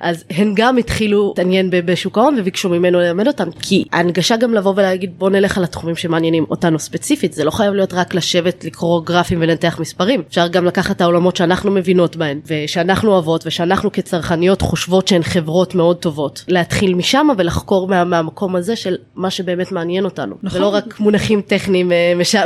אז 0.00 0.24
הן 0.30 0.52
גם 0.56 0.76
התחילו 0.76 1.28
להתעניין 1.28 1.70
בשוק 1.70 2.18
ההון 2.18 2.36
וביקשו 2.38 2.68
ממנו 2.68 3.00
ללמד 3.00 3.26
אותם, 3.26 3.48
כי 3.60 3.84
ההנגשה 3.92 4.36
גם 4.36 4.54
לבוא 4.54 4.72
ולהגיד 4.76 5.18
בוא 5.18 5.30
נלך 5.30 5.58
על 5.58 5.64
התחומים 5.64 5.96
שמעניינים 5.96 6.44
אותנו 6.50 6.78
ספציפית, 6.78 7.32
זה 7.32 7.44
לא 7.44 7.50
חייב 7.50 7.74
להיות 7.74 7.92
רק 7.92 8.14
לשבת 8.14 8.64
לקרוא 8.64 9.02
גרפים 9.04 9.38
ולנתח 9.40 9.76
מספרים, 9.80 10.22
אפשר 10.28 10.48
גם 10.48 10.64
לקחת 10.64 10.96
את 10.96 11.00
העולמות 11.00 11.36
שאנחנו 11.36 11.70
מבינות 11.70 12.16
בהן, 12.16 12.40
ושאנחנו 12.46 13.12
אוהבות, 13.12 13.46
ושאנחנו 13.46 13.92
כצרכניות 13.92 14.62
חושבות 14.62 15.08
שהן 15.08 15.22
חברות 15.22 15.74
מאוד 15.74 15.96
טובות, 15.96 16.44
להתחיל 16.48 16.94
משם 16.94 17.28
ולחקור 17.38 17.88
מה, 17.88 18.04
מהמקום 18.04 18.56
הזה 18.56 18.76
של 18.76 18.96
מה 19.14 19.30
שבאמת 19.30 19.72
מעניין 19.72 20.04
אותנו, 20.04 20.36
נכון. 20.42 20.58
ולא 20.58 20.68
רק 20.68 21.00
מונחים 21.00 21.40
טכניים 21.40 21.92
אה, 21.92 22.12
מש... 22.16 22.36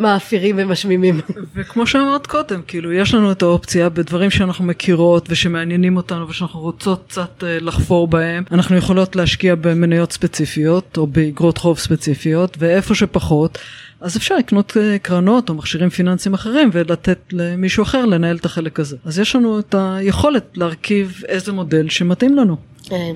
מאפירים 0.00 0.56
ומשמימים. 0.58 1.20
וכמו 1.54 1.86
שאמרת 1.86 2.26
קודם, 2.26 2.62
כאילו 2.66 2.92
יש 2.92 3.14
לנו 3.14 3.32
את 3.32 3.42
האופציה 3.42 3.88
בדברים 3.88 4.30
שאנחנו 4.30 4.64
מכירות 4.64 5.27
ושמעניינים 5.28 5.96
אותנו 5.96 6.28
ושאנחנו 6.28 6.60
רוצות 6.60 7.04
קצת 7.08 7.44
אה, 7.44 7.58
לחפור 7.60 8.08
בהם, 8.08 8.44
אנחנו 8.50 8.76
יכולות 8.76 9.16
להשקיע 9.16 9.54
במניות 9.54 10.12
ספציפיות 10.12 10.96
או 10.96 11.06
באגרות 11.06 11.58
חוב 11.58 11.78
ספציפיות, 11.78 12.56
ואיפה 12.58 12.94
שפחות. 12.94 13.58
אז 14.00 14.16
אפשר 14.16 14.36
לקנות 14.36 14.76
אה, 14.76 14.98
קרנות 14.98 15.48
או 15.48 15.54
מכשירים 15.54 15.90
פיננסיים 15.90 16.34
אחרים 16.34 16.70
ולתת 16.72 17.18
למישהו 17.32 17.82
אחר 17.82 18.04
לנהל 18.04 18.36
את 18.36 18.44
החלק 18.44 18.80
הזה. 18.80 18.96
אז 19.04 19.18
יש 19.18 19.36
לנו 19.36 19.58
את 19.58 19.74
היכולת 19.78 20.44
להרכיב 20.54 21.22
איזה 21.28 21.52
מודל 21.52 21.88
שמתאים 21.88 22.36
לנו. 22.36 22.56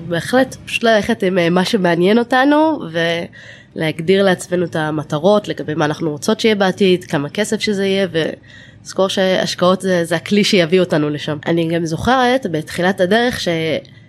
בהחלט, 0.07 0.55
פשוט 0.65 0.83
ללכת 0.83 1.23
עם 1.23 1.53
מה 1.53 1.65
שמעניין 1.65 2.19
אותנו 2.19 2.79
ו... 2.93 2.99
להגדיר 3.75 4.23
לעצמנו 4.23 4.65
את 4.65 4.75
המטרות 4.75 5.47
לגבי 5.47 5.73
מה 5.73 5.85
אנחנו 5.85 6.11
רוצות 6.11 6.39
שיהיה 6.39 6.55
בעתיד, 6.55 7.03
כמה 7.03 7.29
כסף 7.29 7.59
שזה 7.59 7.85
יהיה 7.85 8.07
ולזכור 8.11 9.07
שהשקעות 9.07 9.81
זה, 9.81 10.05
זה 10.05 10.15
הכלי 10.15 10.43
שיביא 10.43 10.79
אותנו 10.79 11.09
לשם. 11.09 11.37
אני 11.45 11.67
גם 11.75 11.85
זוכרת 11.85 12.45
בתחילת 12.51 13.01
הדרך 13.01 13.39
ש... 13.39 13.47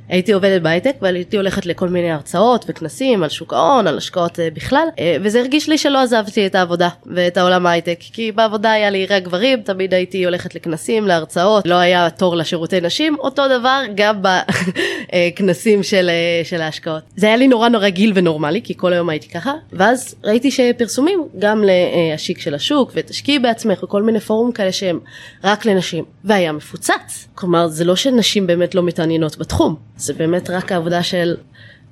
הייתי 0.08 0.32
עובדת 0.32 0.62
בהייטק 0.62 0.96
והייתי 1.02 1.36
הולכת 1.36 1.66
לכל 1.66 1.88
מיני 1.88 2.10
הרצאות 2.10 2.64
וכנסים 2.68 3.22
על 3.22 3.28
שוק 3.28 3.52
ההון, 3.52 3.86
על 3.86 3.98
השקעות 3.98 4.40
אה, 4.40 4.48
בכלל, 4.54 4.86
אה, 4.98 5.16
וזה 5.22 5.40
הרגיש 5.40 5.68
לי 5.68 5.78
שלא 5.78 5.98
עזבתי 5.98 6.46
את 6.46 6.54
העבודה 6.54 6.88
ואת 7.06 7.36
העולם 7.36 7.66
ההייטק, 7.66 7.98
כי 8.00 8.32
בעבודה 8.32 8.72
היה 8.72 8.90
לי 8.90 9.06
רק 9.06 9.22
גברים, 9.22 9.62
תמיד 9.62 9.94
הייתי 9.94 10.24
הולכת 10.24 10.54
לכנסים, 10.54 11.06
להרצאות, 11.06 11.66
לא 11.66 11.74
היה 11.74 12.10
תור 12.10 12.36
לשירותי 12.36 12.80
נשים, 12.80 13.16
אותו 13.18 13.42
דבר 13.48 13.82
גם 13.94 14.22
בכנסים 14.22 15.82
של, 15.82 16.10
אה, 16.10 16.44
של 16.44 16.60
ההשקעות. 16.60 17.02
זה 17.16 17.26
היה 17.26 17.36
לי 17.36 17.48
נורא 17.48 17.68
נורא 17.68 17.88
גיל 17.88 18.12
ונורמלי, 18.14 18.60
כי 18.62 18.74
כל 18.76 18.92
היום 18.92 19.08
הייתי 19.08 19.28
ככה, 19.28 19.52
ואז 19.72 20.14
ראיתי 20.24 20.50
שפרסומים 20.50 21.28
גם 21.38 21.64
להשיק 21.64 22.40
של 22.40 22.54
השוק 22.54 22.92
ותשקיעי 22.94 23.38
בעצמך 23.38 23.82
וכל 23.82 24.02
מיני 24.02 24.20
פורום 24.20 24.52
כאלה 24.52 24.72
שהם 24.72 25.00
רק 25.44 25.66
לנשים, 25.66 26.04
והיה 26.24 26.52
מפוצץ. 26.52 27.28
כלומר, 27.34 27.66
זה 27.68 27.84
לא 27.84 27.96
שנשים 27.96 28.46
באמת 28.46 28.74
לא 28.74 28.82
מתעניינות 28.82 29.38
בתחום. 29.38 29.76
זה 29.96 30.12
באמת 30.12 30.50
רק 30.50 30.72
העבודה 30.72 31.02
של 31.02 31.36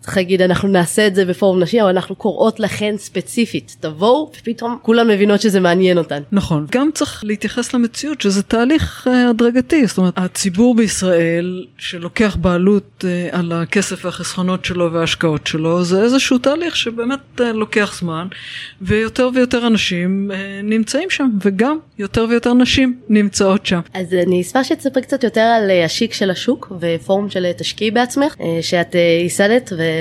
צריך 0.03 0.17
להגיד 0.17 0.43
אנחנו 0.43 0.69
נעשה 0.69 1.07
את 1.07 1.15
זה 1.15 1.25
בפורום 1.25 1.63
נשי 1.63 1.83
אבל 1.83 1.91
אנחנו 1.91 2.15
קוראות 2.15 2.61
לכן 2.61 2.95
ספציפית 2.99 3.77
תבואו 3.81 4.31
ופתאום 4.39 4.79
כולם 4.83 5.09
מבינות 5.09 5.41
שזה 5.41 5.61
מעניין 5.61 5.99
אותן. 5.99 6.23
נכון 6.33 6.67
גם 6.71 6.91
צריך 6.95 7.25
להתייחס 7.25 7.75
למציאות 7.75 8.21
שזה 8.21 8.43
תהליך 8.43 9.07
uh, 9.07 9.31
הדרגתי 9.31 9.87
זאת 9.87 9.99
אומרת 9.99 10.15
הציבור 10.17 10.75
בישראל 10.75 11.67
שלוקח 11.79 12.37
בעלות 12.41 13.05
uh, 13.05 13.37
על 13.37 13.53
הכסף 13.53 14.05
והחסכונות 14.05 14.65
שלו 14.65 14.93
וההשקעות 14.93 15.47
שלו 15.47 15.85
זה 15.85 16.03
איזשהו 16.03 16.39
תהליך 16.39 16.77
שבאמת 16.77 17.21
uh, 17.39 17.43
לוקח 17.43 17.99
זמן 18.01 18.27
ויותר 18.81 19.29
ויותר 19.35 19.67
אנשים 19.67 20.31
uh, 20.31 20.35
נמצאים 20.63 21.11
שם 21.11 21.31
וגם 21.43 21.79
יותר 21.99 22.27
ויותר 22.31 22.55
נשים 22.55 23.01
נמצאות 23.09 23.67
שם. 23.67 23.81
אז 23.95 24.15
אני 24.15 24.41
אשמח 24.41 24.63
שתספר 24.63 25.01
קצת 25.01 25.25
יותר 25.25 25.41
על 25.41 25.71
השיק 25.85 26.13
של 26.13 26.31
השוק 26.31 26.73
ופורום 26.81 27.31
של 27.31 27.53
תשקיעי 27.53 27.91
בעצמך 27.91 28.35
uh, 28.35 28.41
שאת 28.61 28.93
uh, 28.93 28.99
ייסדת. 29.23 29.73
ו... 29.79 29.92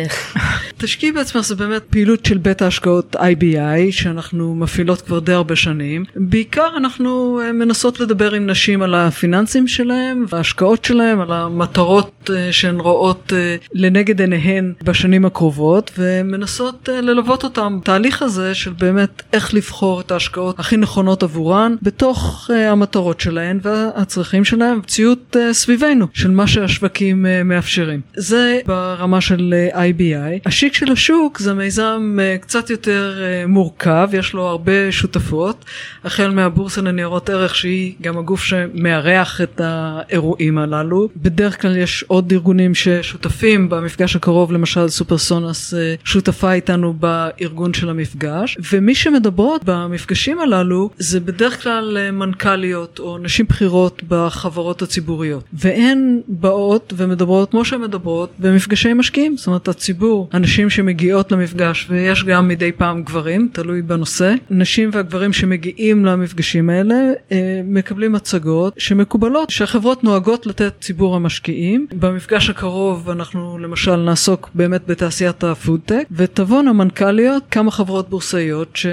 תשקיעי 0.82 1.12
בעצמך 1.12 1.42
זה 1.42 1.56
באמת 1.56 1.84
פעילות 1.90 2.26
של 2.26 2.38
בית 2.38 2.62
ההשקעות 2.62 3.16
IBI 3.16 3.92
שאנחנו 3.92 4.56
מפעילות 4.56 5.02
כבר 5.02 5.20
די 5.20 5.34
הרבה 5.34 5.56
שנים. 5.56 6.04
בעיקר 6.16 6.68
אנחנו 6.78 7.40
אה, 7.44 7.52
מנסות 7.52 8.00
לדבר 8.00 8.34
עם 8.34 8.50
נשים 8.50 8.82
על 8.82 8.96
הפיננסים 8.96 9.68
שלהם 9.68 10.26
וההשקעות 10.30 10.86
שלהם, 10.86 11.22
על 11.22 11.32
המטרות 11.32 12.30
אה, 12.34 12.52
שהן 12.52 12.80
רואות 12.80 13.34
אה, 13.36 13.56
לנגד 13.74 14.22
עיניהן 14.22 14.74
בשנים 14.84 15.26
הקרובות 15.26 15.92
ומנסות 15.98 16.90
ללוות 16.92 17.44
אותם. 17.44 17.80
תהליך 17.84 18.22
הזה 18.22 18.56
של 18.56 18.74
באמת 18.80 19.24
איך 19.34 19.54
לבחור 19.54 20.02
את 20.02 20.12
ההשקעות 20.12 20.60
הכי 20.60 20.78
נכונות 20.78 21.24
עבורן 21.24 21.76
בתוך 21.82 22.50
המטרות 22.54 23.20
שלהן 23.20 23.60
והצרכים 23.62 24.46
שלהן, 24.46 24.78
מציאות 24.78 25.36
סביבנו 25.52 26.08
של 26.14 26.32
מה 26.32 26.48
שהשווקים 26.48 27.26
מאפשרים. 27.46 28.02
זה 28.16 28.60
ברמה 28.66 29.22
של 29.22 29.54
IBI. 29.82 30.42
השיק 30.46 30.74
של 30.74 30.92
השוק 30.92 31.40
זה 31.40 31.54
מיזם 31.54 32.18
אה, 32.22 32.38
קצת 32.38 32.70
יותר 32.70 33.24
אה, 33.24 33.48
מורכב, 33.48 34.10
יש 34.14 34.34
לו 34.34 34.48
הרבה 34.48 34.92
שותפות, 34.92 35.66
החל 36.04 36.32
מהבורסה 36.32 36.82
לניירות 36.82 37.30
ערך 37.30 37.56
שהיא 37.56 37.94
גם 38.02 38.18
הגוף 38.18 38.44
שמארח 38.44 39.42
את 39.42 39.62
האירועים 39.64 40.58
הללו. 40.58 41.10
בדרך 41.16 41.62
כלל 41.62 41.78
יש 41.78 42.04
עוד 42.08 42.32
ארגונים 42.32 42.76
ששותפים 42.76 43.70
במפגש 43.70 44.16
הקרוב, 44.16 44.52
למשל 44.52 44.90
סופרסונס 44.90 45.74
אה, 45.74 45.96
שותפה 46.04 46.54
איתנו 46.54 46.94
בארגון 46.94 47.74
של 47.74 47.90
המפגש, 47.90 48.58
ומי 48.72 48.96
שמדברות 48.96 49.62
במפגשים 49.66 50.40
הללו 50.40 50.90
זה 50.98 51.20
בדרך 51.20 51.64
כלל 51.64 52.12
מנכ"ליות 52.12 53.00
או 53.00 53.18
נשים 53.18 53.46
בכירות 53.50 54.02
בחברות 54.08 54.82
הציבוריות, 54.82 55.44
והן 55.54 56.20
באות 56.28 56.94
ומדברות 56.98 57.52
כמו 57.52 57.66
שהן 57.66 57.82
מדברות 57.82 58.30
במפגשי 58.40 58.94
משקיעים, 58.94 59.38
זאת 59.38 59.48
אומרת 59.48 59.68
הציבור, 59.72 60.30
הנשים 60.32 60.70
שמגיעות 60.70 61.32
למפגש, 61.32 61.88
ויש 61.90 62.24
גם 62.24 62.48
מדי 62.48 62.72
פעם 62.72 63.04
גברים, 63.04 63.50
תלוי 63.54 63.82
בנושא, 63.82 64.34
נשים 64.50 64.90
והגברים 64.94 65.34
שמגיעים 65.34 66.06
למפגשים 66.06 66.70
האלה 66.70 66.96
אה, 67.32 67.62
מקבלים 67.64 68.16
הצגות 68.16 68.74
שמקובלות, 68.78 69.50
שהחברות 69.50 70.04
נוהגות 70.04 70.46
לתת 70.46 70.74
ציבור 70.82 71.16
המשקיעים. 71.16 71.88
במפגש 72.00 72.50
הקרוב 72.50 73.10
אנחנו 73.10 73.58
למשל 73.58 73.96
נעסוק 73.96 74.50
באמת 74.56 74.88
בתעשיית 74.88 75.44
הפודטק, 75.44 76.04
ותבואנה 76.12 76.74
מנכ"ליות, 76.74 77.44
כמה 77.52 77.72
חברות 77.72 78.10
בורסאיות 78.10 78.76
ש... 78.76 78.86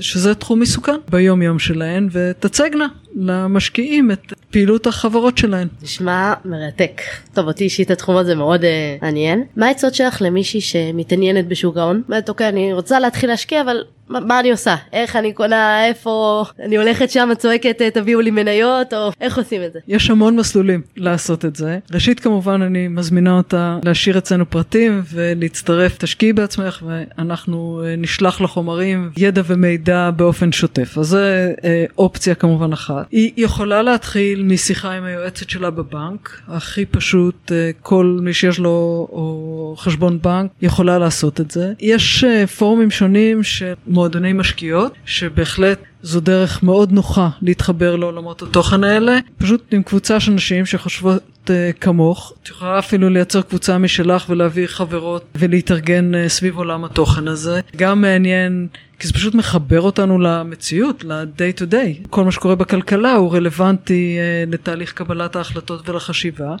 שזה 0.00 0.34
תחום 0.34 0.60
עיסוקן 0.60 0.96
ביום 1.10 1.42
יום 1.42 1.58
שלהן, 1.58 2.08
ותצגנה 2.12 2.86
למשקיעים 3.16 4.10
את 4.10 4.32
פעילות 4.50 4.86
החברות 4.86 5.38
שלהן. 5.38 5.68
נשמע 5.82 6.34
מרתק. 6.44 7.00
טוב, 7.34 7.46
אותי 7.46 7.64
אישית 7.64 7.90
התחום 7.90 8.16
הזה 8.16 8.34
מאוד 8.34 8.62
uh, 8.62 8.66
מעניין. 9.02 9.44
מה 9.56 9.66
העצות 9.66 9.94
שלך 9.94 10.22
למישהי 10.22 10.60
שמתעניינת 10.60 11.48
בשוק 11.48 11.76
ההון? 11.76 12.02
אומרת, 12.08 12.28
אוקיי, 12.28 12.48
אני 12.48 12.72
רוצה 12.72 13.00
להתחיל 13.00 13.30
להשקיע, 13.30 13.60
אבל 13.62 13.84
מה, 14.08 14.40
אני 14.40 14.50
עושה? 14.50 14.74
איך 14.92 15.16
אני 15.16 15.32
קונה, 15.32 15.86
איפה, 15.86 16.44
אני 16.64 16.76
הולכת 16.76 17.10
שם, 17.10 17.28
צועקת 17.38 17.82
אה, 17.82 17.90
תביאו 17.90 18.20
לי 18.20 18.30
מניות, 18.30 18.94
או 18.94 19.10
איך 19.20 19.38
עושים 19.38 19.62
את 19.62 19.72
זה? 19.72 19.78
יש 19.88 20.10
המון 20.10 20.36
מסלולים 20.36 20.82
לעשות 20.96 21.44
את 21.44 21.56
זה. 21.56 21.78
ראשית 21.92 22.20
כמובן 22.20 22.62
אני 22.62 22.88
מזמינה 22.88 23.36
אותה 23.36 23.78
להשאיר 23.84 24.18
אצלנו 24.18 24.50
פרטים 24.50 25.02
ולהצטרף, 25.12 25.98
תשקיעי 25.98 26.32
בעצמך 26.32 26.82
ואנחנו 26.86 27.82
אה, 27.84 27.94
נשלח 27.96 28.40
לחומרים 28.40 29.10
ידע 29.16 29.42
ומידע 29.46 30.10
באופן 30.16 30.52
שוטף. 30.52 30.98
אז 30.98 31.06
זה 31.06 31.54
אה, 31.64 31.84
אופציה 31.98 32.34
כמובן 32.34 32.72
אחת. 32.72 33.06
היא 33.10 33.32
יכולה 33.36 33.82
להתחיל 33.82 34.42
משיחה 34.42 34.92
עם 34.92 35.04
היועצת 35.04 35.50
שלה 35.50 35.70
בבנק, 35.70 36.40
הכי 36.48 36.84
פשוט, 36.86 37.52
כל 37.82 38.18
מי 38.22 38.34
שיש 38.34 38.58
לו 38.58 39.76
חשבון 39.78 40.18
בנק 40.22 40.50
יכולה 40.62 40.98
לעשות 40.98 41.40
את 41.40 41.50
זה. 41.50 41.72
יש 41.80 42.24
פורומים 42.58 42.90
שונים 42.90 43.42
של 43.42 43.74
מועדוני 43.96 44.32
משקיעות, 44.32 44.92
שבהחלט 45.06 45.78
זו 46.02 46.20
דרך 46.20 46.62
מאוד 46.62 46.92
נוחה 46.92 47.28
להתחבר 47.42 47.96
לעולמות 47.96 48.42
התוכן 48.42 48.84
האלה, 48.84 49.18
פשוט 49.38 49.74
עם 49.74 49.82
קבוצה 49.82 50.20
של 50.20 50.32
נשים 50.32 50.66
שחושבות 50.66 51.22
uh, 51.46 51.50
כמוך, 51.80 52.32
את 52.42 52.48
יכולה 52.48 52.78
אפילו 52.78 53.08
לייצר 53.08 53.42
קבוצה 53.42 53.78
משלך 53.78 54.26
ולהביא 54.28 54.66
חברות 54.66 55.24
ולהתארגן 55.34 56.12
uh, 56.14 56.28
סביב 56.28 56.56
עולם 56.56 56.84
התוכן 56.84 57.28
הזה. 57.28 57.60
גם 57.76 58.00
מעניין 58.00 58.66
כי 58.98 59.06
זה 59.06 59.12
פשוט 59.12 59.34
מחבר 59.34 59.80
אותנו 59.80 60.18
למציאות, 60.18 61.04
ל-day 61.04 61.60
to 61.60 61.72
day. 61.72 62.06
כל 62.10 62.24
מה 62.24 62.32
שקורה 62.32 62.54
בכלכלה 62.54 63.12
הוא 63.12 63.34
רלוונטי 63.34 64.18
uh, 64.18 64.52
לתהליך 64.52 64.92
קבלת 64.92 65.36
ההחלטות 65.36 65.88
ולחשיבה. 65.88 66.54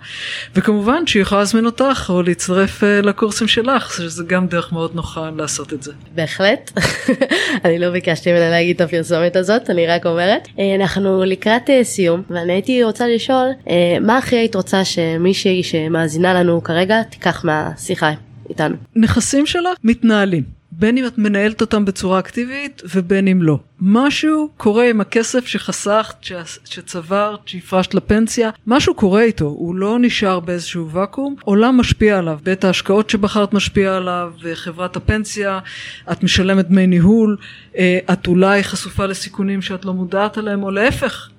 וכמובן 0.54 1.06
שהיא 1.06 1.22
יכולה 1.22 1.40
להזמין 1.40 1.66
אותך 1.66 2.06
או 2.08 2.22
להצטרף 2.22 2.82
uh, 2.82 3.06
לקורסים 3.06 3.48
שלך, 3.48 3.92
שזה 3.92 4.24
גם 4.24 4.46
דרך 4.46 4.72
מאוד 4.72 4.94
נוחה 4.94 5.30
לעשות 5.36 5.72
את 5.72 5.82
זה. 5.82 5.92
בהחלט. 6.14 6.72
אני 7.64 7.78
לא 7.78 7.90
ביקשתי 7.90 8.32
ממנה 8.32 8.50
להגיד 8.50 8.76
את 8.76 8.80
הפרסומת 8.80 9.36
הזאת, 9.36 9.70
אני 9.70 9.86
רק 9.86 10.06
אומרת. 10.06 10.46
Uh, 10.46 10.60
אנחנו 10.80 11.24
לקראת 11.24 11.68
uh, 11.68 11.72
סיום, 11.82 12.22
ואני 12.30 12.52
הייתי 12.52 12.84
רוצה 12.84 13.08
לשאול, 13.08 13.48
uh, 13.64 13.70
מה 14.00 14.18
הכי 14.18 14.36
היית 14.36 14.56
רוצה 14.56 14.84
שמישהי 14.84 15.62
שמאזינה 15.62 16.34
לנו 16.34 16.62
כרגע 16.62 17.02
תיקח 17.02 17.44
מהשיחה 17.44 18.12
איתנו? 18.50 18.76
נכסים 18.96 19.46
שלה 19.46 19.70
מתנהלים. 19.84 20.55
בין 20.78 20.98
אם 20.98 21.06
את 21.06 21.18
מנהלת 21.18 21.60
אותם 21.60 21.84
בצורה 21.84 22.18
אקטיבית 22.18 22.82
ובין 22.94 23.28
אם 23.28 23.42
לא. 23.42 23.58
משהו 23.80 24.48
קורה 24.56 24.90
עם 24.90 25.00
הכסף 25.00 25.46
שחסכת, 25.46 26.16
שצברת, 26.64 27.38
שהפרשת 27.46 27.94
לפנסיה, 27.94 28.50
משהו 28.66 28.94
קורה 28.94 29.22
איתו, 29.22 29.44
הוא 29.44 29.74
לא 29.74 29.98
נשאר 30.00 30.40
באיזשהו 30.40 30.90
ואקום, 30.90 31.36
עולם 31.44 31.76
משפיע 31.76 32.18
עליו, 32.18 32.38
בית 32.42 32.64
ההשקעות 32.64 33.10
שבחרת 33.10 33.52
משפיע 33.52 33.96
עליו, 33.96 34.32
חברת 34.54 34.96
הפנסיה, 34.96 35.58
את 36.12 36.22
משלמת 36.22 36.68
דמי 36.68 36.86
ניהול, 36.86 37.36
אה, 37.76 37.98
את 38.12 38.26
אולי 38.26 38.64
חשופה 38.64 39.06
לסיכונים 39.06 39.62
שאת 39.62 39.84
לא 39.84 39.92
מודעת 39.92 40.38
עליהם, 40.38 40.62
או 40.62 40.70
להפך, 40.70 41.30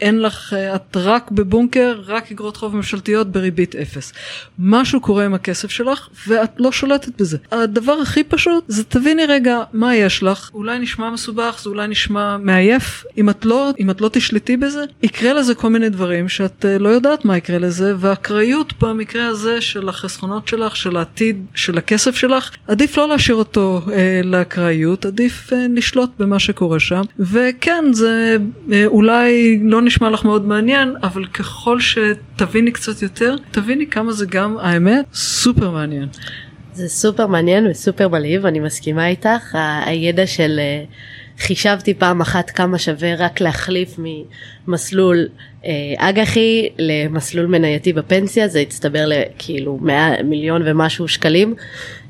אין 0.00 0.22
לך, 0.22 0.52
אה, 0.52 0.74
את 0.74 0.96
רק 0.96 1.30
בבונקר, 1.30 2.00
רק 2.06 2.32
אגרות 2.32 2.56
חוב 2.56 2.76
ממשלתיות 2.76 3.32
בריבית 3.32 3.76
אפס. 3.76 4.12
משהו 4.58 5.00
קורה 5.00 5.24
עם 5.24 5.34
הכסף 5.34 5.70
שלך 5.70 6.08
ואת 6.28 6.50
לא 6.58 6.72
שולטת 6.72 7.20
בזה. 7.20 7.38
הדבר 7.52 7.92
הכי 7.92 8.24
פשוט 8.24 8.64
זה 8.68 8.84
תביני 8.84 9.26
רגע 9.26 9.58
מה 9.72 9.96
יש 9.96 10.22
לך, 10.22 10.50
אולי 10.54 10.78
נשמע 10.78 11.10
מסובך, 11.10 11.60
זה 11.62 11.70
אולי 11.70 11.88
נשמע 11.88 12.36
מעייף, 12.36 13.04
אם 13.18 13.30
את 13.30 13.44
לא, 13.44 13.70
אם 13.80 13.90
את 13.90 14.00
לא 14.00 14.08
תשלטי 14.08 14.56
בזה, 14.56 14.84
יקרה 15.02 15.32
לזה 15.32 15.54
כל 15.54 15.68
מיני 15.68 15.88
דברים 15.88 16.28
שאת 16.28 16.64
אה, 16.64 16.78
לא 16.78 16.88
יודעת 16.88 17.24
מה 17.24 17.36
יקרה 17.36 17.58
לזה, 17.58 17.94
והאקראיות 17.98 18.72
במקרה 18.80 19.26
הזה 19.26 19.60
של 19.60 19.88
החסכונות 19.88 20.48
שלך, 20.48 20.76
של 20.76 20.96
העתיד, 20.96 21.44
של 21.54 21.78
הכסף 21.78 22.16
שלך, 22.16 22.50
עדיף 22.68 22.98
לא 22.98 23.08
להשאיר 23.08 23.36
אותו 23.36 23.80
אה, 23.92 24.20
לאקראיות, 24.24 25.06
עדיף 25.06 25.52
אה, 25.52 25.66
לשלוט 25.74 26.10
במה 26.18 26.38
שקורה 26.38 26.80
שם, 26.80 27.02
וכן 27.18 27.84
זה 27.92 28.36
אה, 28.72 28.86
אולי 28.86 29.60
לא 29.62 29.82
נשמע 29.86 30.10
לך 30.10 30.24
מאוד 30.24 30.46
מעניין, 30.46 30.94
אבל 31.02 31.26
ככל 31.26 31.78
שתביני 31.80 32.72
קצת 32.72 33.02
יותר, 33.02 33.36
תביני 33.50 33.86
כמה 33.86 34.12
זה 34.12 34.26
גם, 34.26 34.58
האמת, 34.58 35.04
סופר 35.14 35.70
מעניין. 35.70 36.08
זה 36.72 36.88
סופר 36.88 37.26
מעניין 37.26 37.66
וסופר 37.66 38.08
מלהיב, 38.08 38.46
אני 38.46 38.60
מסכימה 38.60 39.08
איתך. 39.08 39.58
הידע 39.86 40.26
של 40.26 40.58
אה, 40.58 40.84
חישבתי 41.38 41.94
פעם 41.94 42.20
אחת 42.20 42.50
כמה 42.50 42.78
שווה 42.78 43.14
רק 43.14 43.40
להחליף 43.40 43.96
ממסלול 43.98 45.28
אה, 45.66 46.08
אג"חי 46.08 46.68
למסלול 46.78 47.46
מנייתי 47.46 47.92
בפנסיה, 47.92 48.48
זה 48.48 48.60
הצטבר 48.60 49.04
לכאילו 49.06 49.78
100 49.82 50.22
מיליון 50.22 50.62
ומשהו 50.64 51.08
שקלים 51.08 51.54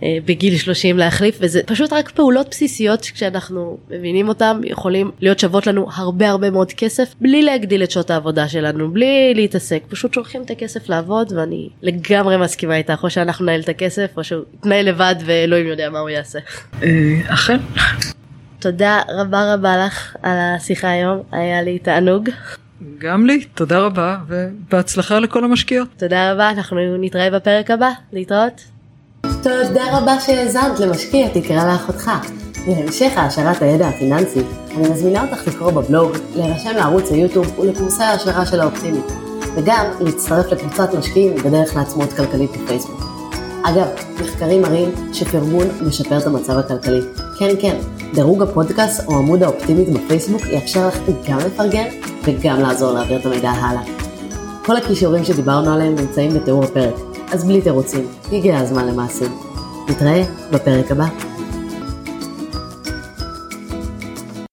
אה, 0.02 0.18
בגיל 0.24 0.56
30 0.56 0.98
להחליף, 0.98 1.38
וזה 1.40 1.60
פשוט 1.66 1.92
רק 1.92 2.10
פעולות 2.10 2.48
בסיסיות 2.50 3.04
שכשאנחנו 3.04 3.78
מבינים 3.90 4.28
אותן 4.28 4.60
יכולים 4.64 5.10
להיות 5.20 5.38
שוות 5.38 5.66
לנו 5.66 5.88
הרבה 5.94 6.30
הרבה 6.30 6.50
מאוד 6.50 6.72
כסף, 6.72 7.14
בלי 7.20 7.42
להגדיל 7.42 7.82
את 7.82 7.90
שעות 7.90 8.10
העבודה 8.10 8.48
שלנו, 8.48 8.90
בלי 8.90 9.32
להתעסק, 9.34 9.82
פשוט 9.88 10.14
שולחים 10.14 10.42
את 10.42 10.50
הכסף 10.50 10.88
לעבוד, 10.88 11.32
ואני 11.32 11.68
לגמרי 11.82 12.36
מסכימה 12.36 12.76
איתך, 12.76 13.00
או 13.02 13.10
שאנחנו 13.10 13.44
ננהל 13.44 13.60
את 13.60 13.68
הכסף, 13.68 14.10
או 14.16 14.24
שהוא 14.24 14.44
יתנהל 14.54 14.88
לבד 14.88 15.14
ואלוהים 15.24 15.66
יודע 15.66 15.90
מה 15.90 15.98
הוא 15.98 16.08
יעשה. 16.08 16.38
אה, 16.82 16.88
אכן. 17.26 17.58
תודה 18.58 19.00
רבה 19.08 19.54
רבה 19.54 19.86
לך 19.86 20.16
על 20.22 20.36
השיחה 20.38 20.88
היום, 20.88 21.22
היה 21.32 21.62
לי 21.62 21.78
תענוג. 21.78 22.28
גם 22.98 23.26
לי, 23.26 23.44
תודה 23.44 23.78
רבה, 23.78 24.16
ובהצלחה 24.28 25.18
לכל 25.18 25.44
המשקיעות. 25.44 25.88
תודה 25.96 26.32
רבה, 26.32 26.50
אנחנו 26.50 26.96
נתראה 26.98 27.30
בפרק 27.30 27.70
הבא, 27.70 27.90
להתראות. 28.12 28.60
תודה 29.22 29.98
רבה 29.98 30.20
שהאזנת 30.20 30.80
למשקיע 30.80 31.28
תקרא 31.28 31.72
לאחותך. 31.72 32.10
להמשך 32.68 33.12
העשרת 33.16 33.62
הידע 33.62 33.88
הפיננסי, 33.88 34.40
אני 34.76 34.88
מזמינה 34.88 35.22
אותך 35.22 35.48
לקרוא 35.48 35.70
בבלוג, 35.70 36.16
להירשם 36.36 36.76
לערוץ 36.76 37.12
היוטיוב 37.12 37.58
ולקורסי 37.58 38.02
ההשערה 38.02 38.46
של 38.46 38.60
האופטימית, 38.60 39.06
וגם 39.56 39.86
להצטרף 40.00 40.52
לקבוצת 40.52 40.94
משקיעים 40.98 41.34
בדרך 41.34 41.76
לעצמאות 41.76 42.12
כלכלית 42.12 42.50
בפייסבוק. 42.50 43.15
אגב, 43.68 43.86
מחקרים 44.20 44.62
מראים 44.62 44.90
שפרגון 45.12 45.66
משפר 45.86 46.18
את 46.18 46.26
המצב 46.26 46.58
הכלכלי. 46.58 47.00
כן, 47.38 47.54
כן, 47.60 47.76
דירוג 48.14 48.42
הפודקאסט 48.42 49.06
או 49.06 49.16
עמוד 49.16 49.42
האופטימית 49.42 49.88
בפייסבוק 49.88 50.46
יאפשר 50.46 50.88
לך 50.88 50.98
גם 51.28 51.38
לפרגן 51.38 51.86
וגם 52.24 52.60
לעזור 52.60 52.92
להעביר 52.92 53.18
את 53.18 53.26
המידע 53.26 53.50
הלאה. 53.50 53.82
כל 54.64 54.76
הכישורים 54.76 55.24
שדיברנו 55.24 55.72
עליהם 55.72 55.94
נמצאים 55.94 56.34
בתיאור 56.34 56.64
הפרק, 56.64 56.94
אז 57.32 57.44
בלי 57.44 57.60
תירוצים, 57.60 58.06
הגיע 58.32 58.58
הזמן 58.58 58.86
למעשים. 58.86 59.38
נתראה 59.88 60.22
בפרק 60.52 60.90
הבא. 60.90 61.35